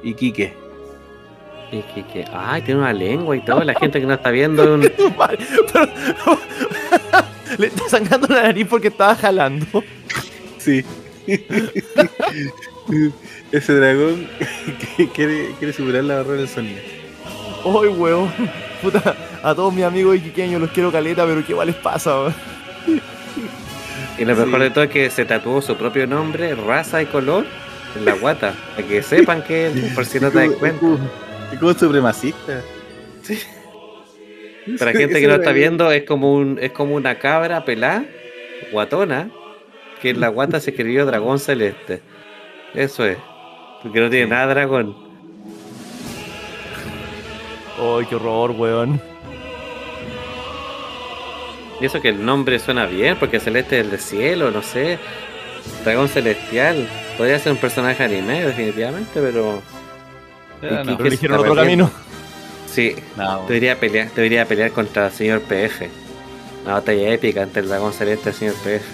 [0.02, 0.54] Y Quique.
[1.72, 3.62] Y que, que- ay, tiene una lengua y todo.
[3.64, 5.90] La gente que no está viendo un, pero-
[7.58, 9.66] Le está sangrando la nariz porque estaba jalando.
[10.58, 10.84] Sí.
[13.52, 14.28] Ese dragón
[14.96, 16.80] que quiere, quiere superar la barrera del sonido.
[17.64, 18.30] ¡Ay, weón!
[18.82, 22.34] Puta, a todos mis amigos iquiqueños los quiero caleta, pero ¿qué les pasa, weón?
[24.18, 24.64] Y lo mejor Sí.
[24.64, 27.44] de todo es que se tatuó su propio nombre, raza y color
[27.96, 28.54] en la guata.
[28.74, 30.86] Para que sepan que por si no te das cuenta.
[31.52, 32.62] Es como supremacista.
[34.78, 38.04] Para la gente que no está viendo, es como un, es como una cabra pelada,
[38.72, 39.30] guatona,
[40.02, 42.00] que en la guata se escribió dragón celeste.
[42.74, 43.16] Eso es.
[43.82, 44.30] Porque no tiene Sí.
[44.30, 44.96] nada dragón.
[47.78, 49.00] ¡Ay, qué horror, weón!
[51.80, 54.98] Y eso que el nombre suena bien, porque celeste es el de cielo, no sé.
[55.84, 56.88] Dragón celestial.
[57.18, 59.62] Podría ser un personaje anime, definitivamente, pero.
[60.60, 60.92] Pero no.
[60.92, 61.90] ¿Y Pero qué eligieron otro camino.
[62.66, 65.88] Sí, No, debería pelear, debería pelear contra el señor PF.
[66.64, 68.84] Una batalla épica entre el dragón celeste y el señor PF.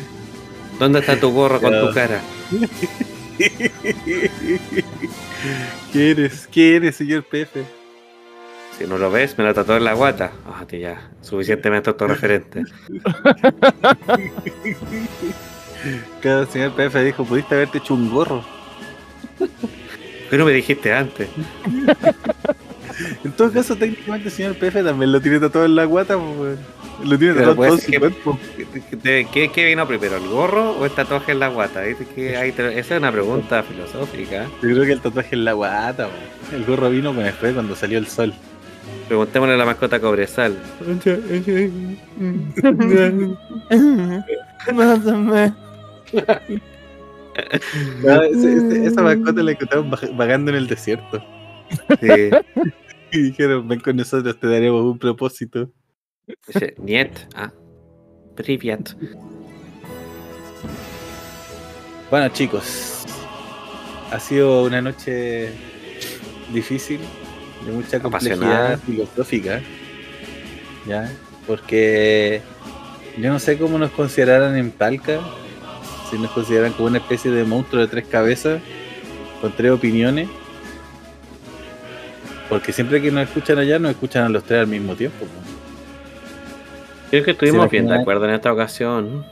[0.78, 2.20] ¿Dónde está tu gorro con tu cara?
[5.92, 6.48] ¿Qué eres?
[6.50, 7.64] ¿Qué eres, señor Pepe?
[8.78, 10.32] Si no lo ves, me lo tatuó en la guata.
[10.46, 11.08] Ah, tío, ya.
[11.20, 12.62] Suficientemente autorreferente.
[16.22, 18.44] Cada señor Pepe dijo, pudiste haberte hecho un gorro.
[20.30, 21.28] Pero me dijiste antes.
[23.24, 26.58] En todo caso, técnicamente el señor Pepe también lo tiene tatuado en la guata, pues.
[27.04, 28.38] Lo tiene tatuado todo ser su cuerpo.
[29.02, 31.80] ¿De ¿Qué, qué vino primero, el gorro o el tatuaje en la guata?
[31.82, 34.44] ¿Viste que ahí te- Esa es una pregunta filosófica.
[34.62, 36.08] Yo creo que el tatuaje en la guata.
[36.52, 38.32] El gorro vino después cuando salió el sol.
[39.08, 40.56] Preguntémosle a la mascota Cobresal.
[47.34, 51.22] Ese- ese- esa mascota la encontraron vagando en el desierto.
[52.00, 52.30] Sí.
[53.14, 55.68] Y dijeron, ven con nosotros, te daremos un propósito.
[56.78, 57.10] Niet.
[57.34, 57.52] Ah.
[58.36, 58.92] Privyat.
[62.10, 63.04] Bueno, chicos,
[64.10, 65.50] ha sido una noche
[66.54, 67.00] difícil,
[67.66, 69.60] de mucha complejidad filosófica,
[70.86, 71.12] ¿ya?
[71.46, 72.40] Porque
[73.18, 75.20] yo no sé cómo nos consideraran en Talca,
[76.10, 78.60] si nos consideran como una especie de monstruo de tres cabezas,
[79.40, 80.28] con tres opiniones,
[82.48, 85.26] porque siempre que nos escuchan allá, nos escuchan a los tres al mismo tiempo.
[87.10, 89.24] Creo que estuvimos bien de acuerdo en esta ocasión.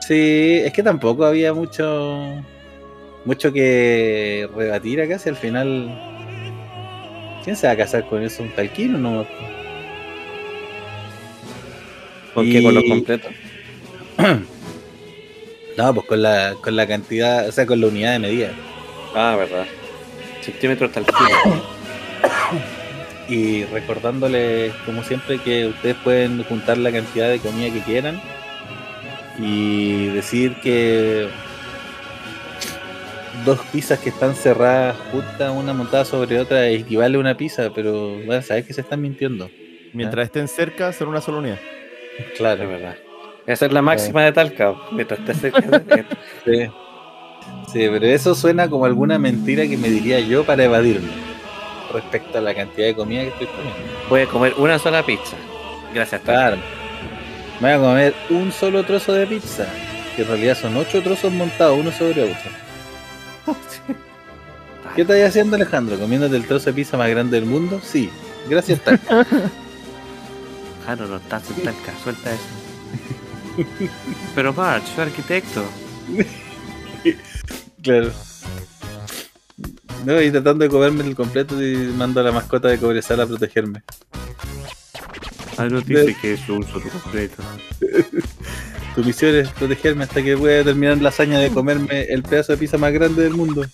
[0.00, 2.42] Sí, es que tampoco había mucho
[3.24, 6.11] mucho que rebatir acá, si al final.
[7.44, 8.42] ¿Quién se va a casar con eso?
[8.42, 9.26] ¿Un talquino no?
[12.34, 12.62] ¿Con Y- qué?
[12.62, 13.32] ¿Con los completos?
[15.74, 18.50] No, pues con la, con la cantidad, o sea, con la unidad de medida.
[19.14, 19.64] Ah, verdad.
[20.42, 21.62] Centímetros tal kilo.
[23.26, 28.20] Y recordándoles, como siempre, que ustedes pueden juntar la cantidad de comida que quieran
[29.38, 31.28] y decir que
[33.44, 38.18] dos pizzas que están cerradas juntas, una montada sobre otra, equivale a una pizza, pero
[38.26, 39.50] van a saber que se están mintiendo.
[39.92, 41.58] Mientras estén cerca, son una sola unidad.
[42.18, 42.68] Es Claro.
[42.68, 42.96] verdad.
[43.46, 44.74] Esa es la máxima de Talca.
[44.92, 46.04] Mientras esté cerca de-
[46.44, 46.70] Sí.
[47.72, 51.08] Sí, pero eso suena como alguna mentira que me diría yo para evadirme
[51.92, 53.78] respecto a la cantidad de comida que estoy comiendo.
[54.08, 55.36] Voy a comer una sola pizza.
[55.92, 56.20] Gracias.
[56.22, 56.56] Claro.
[57.60, 59.66] Me voy a comer un solo trozo de pizza,
[60.16, 62.50] que en realidad son ocho trozos montados uno sobre otro.
[64.94, 65.98] ¿Qué estás haciendo Alejandro?
[65.98, 67.80] ¿Comiéndote el trozo de pizza más grande del mundo?
[67.82, 68.10] Sí.
[68.48, 69.26] Gracias, Talca.
[70.84, 71.92] Ah, no, estás en Talca.
[72.02, 72.42] Suelta eso.
[74.34, 75.64] Pero March, soy arquitecto.
[77.82, 78.10] claro.
[80.04, 83.26] No, y tratando de comerme el completo y mando a la mascota de Cobresal a
[83.26, 83.84] protegerme.
[85.56, 87.42] Ah, no dice que es un solo completo.
[88.94, 92.58] Tu misión es protegerme hasta que pueda terminar la hazaña de comerme el pedazo de
[92.58, 93.64] pizza más grande del mundo.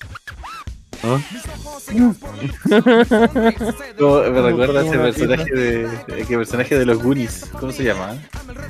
[3.98, 4.22] ¿No?
[4.30, 5.88] me recuerda a ese personaje de,
[6.18, 7.46] ese personaje de los Goonies.
[7.58, 8.16] ¿Cómo se llama?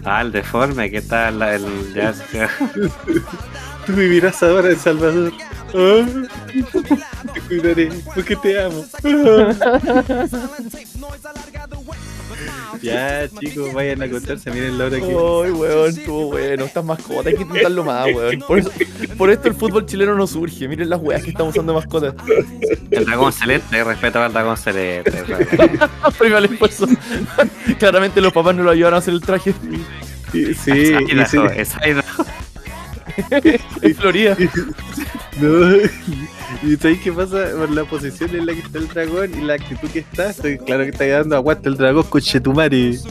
[0.04, 1.40] Ah, el deforme, ¿qué tal?
[1.42, 2.12] El, ya,
[3.86, 5.32] Tú vivirás ahora en Salvador.
[5.74, 6.06] Ah,
[7.32, 8.84] te cuidaré porque te amo.
[12.82, 15.04] Ya, chicos, vayan a contarse, miren la hora que.
[15.04, 16.64] Ay, weón, estuvo bueno.
[16.64, 18.38] Estas mascotas hay que intentarlo más, weón.
[18.40, 18.70] Por, eso,
[19.16, 20.68] por esto el fútbol chileno no surge.
[20.68, 22.14] Miren las weas que estamos usando mascotas.
[22.90, 25.24] El dragón celeste, respeto al dragón celeste.
[26.18, 26.86] Primero el esfuerzo.
[27.78, 29.52] Claramente los papás no lo ayudaron a hacer el traje.
[30.32, 30.94] Sí, sí.
[31.56, 31.76] Es
[33.96, 34.36] Florida.
[35.40, 35.78] No.
[36.62, 37.50] ¿Y sabéis qué pasa?
[37.56, 40.58] Por la posición en la que está el dragón y la actitud que está, estoy
[40.58, 42.98] claro que está dando aguanta el dragón con Chetumari.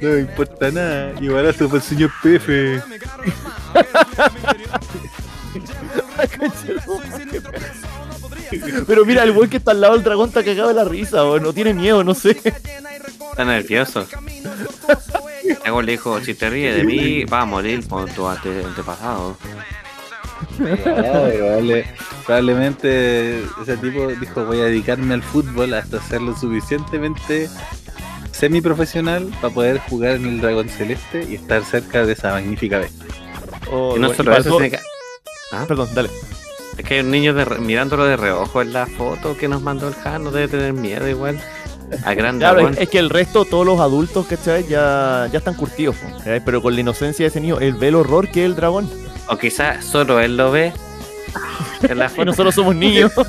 [0.00, 1.12] no me importa nada.
[1.20, 2.82] Igual por el señor Pefe.
[8.86, 11.24] Pero mira, el güey que está al lado del dragón está cagado de la risa,
[11.24, 12.30] o no tiene miedo, no sé.
[12.30, 14.06] Está nervioso.
[15.64, 19.36] Luego le dijo, si te ríes de mí, va a morir con tu ante- antepasado.
[22.26, 27.48] probablemente ese tipo dijo voy a dedicarme al fútbol hasta ser lo suficientemente
[28.32, 33.06] semiprofesional para poder jugar en el dragón celeste y estar cerca de esa magnífica bestia.
[33.70, 34.78] Oh, Y no bueno, solo eso, que-
[35.52, 35.64] ¿Ah?
[35.66, 36.10] Perdón, dale.
[36.76, 39.62] Es que hay un niño de re- mirándolo de reojo en la foto que nos
[39.62, 41.40] mandó el Jano, debe tener miedo igual.
[42.04, 42.74] A gran Claro, dragón.
[42.74, 44.66] es, es que el resto, todos los adultos, ¿cachai?
[44.68, 45.96] Ya, ya están curtidos,
[46.44, 48.88] pero con la inocencia de ese niño, él ve el horror que es el dragón.
[49.28, 50.72] O quizás solo él lo ve.
[51.82, 53.12] En la Y nosotros somos niños.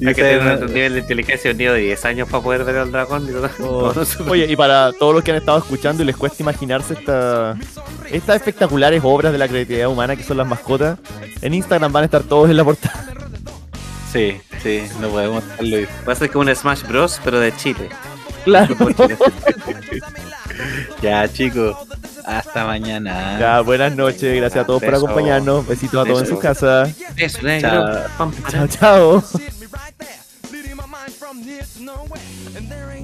[0.00, 2.64] Y Hay que tener un nivel de inteligencia un niño de 10 años para poder
[2.64, 3.28] ver al dragón.
[3.60, 3.92] Oh,
[4.28, 7.56] Oye, y para todos los que han estado escuchando y les cuesta imaginarse esta,
[8.10, 10.98] estas espectaculares obras de la creatividad humana que son las mascotas,
[11.40, 13.04] en Instagram van a estar todos en la portada.
[14.14, 15.88] Sí, sí, no podemos dejarlo ir.
[16.08, 17.88] Va a ser como un Smash Bros, pero de Chile.
[18.44, 18.76] Claro.
[21.02, 21.76] Ya chicos,
[22.24, 23.36] hasta mañana.
[23.40, 25.04] Ya, buenas noches, gracias a todos por Beso.
[25.04, 25.66] acompañarnos.
[25.66, 26.34] Besitos a todos en Beso.
[26.36, 26.94] sus casas.
[27.16, 27.70] Eso, negro.
[28.16, 28.32] Chao.
[28.48, 29.24] Chao, chao.
[32.68, 32.94] There,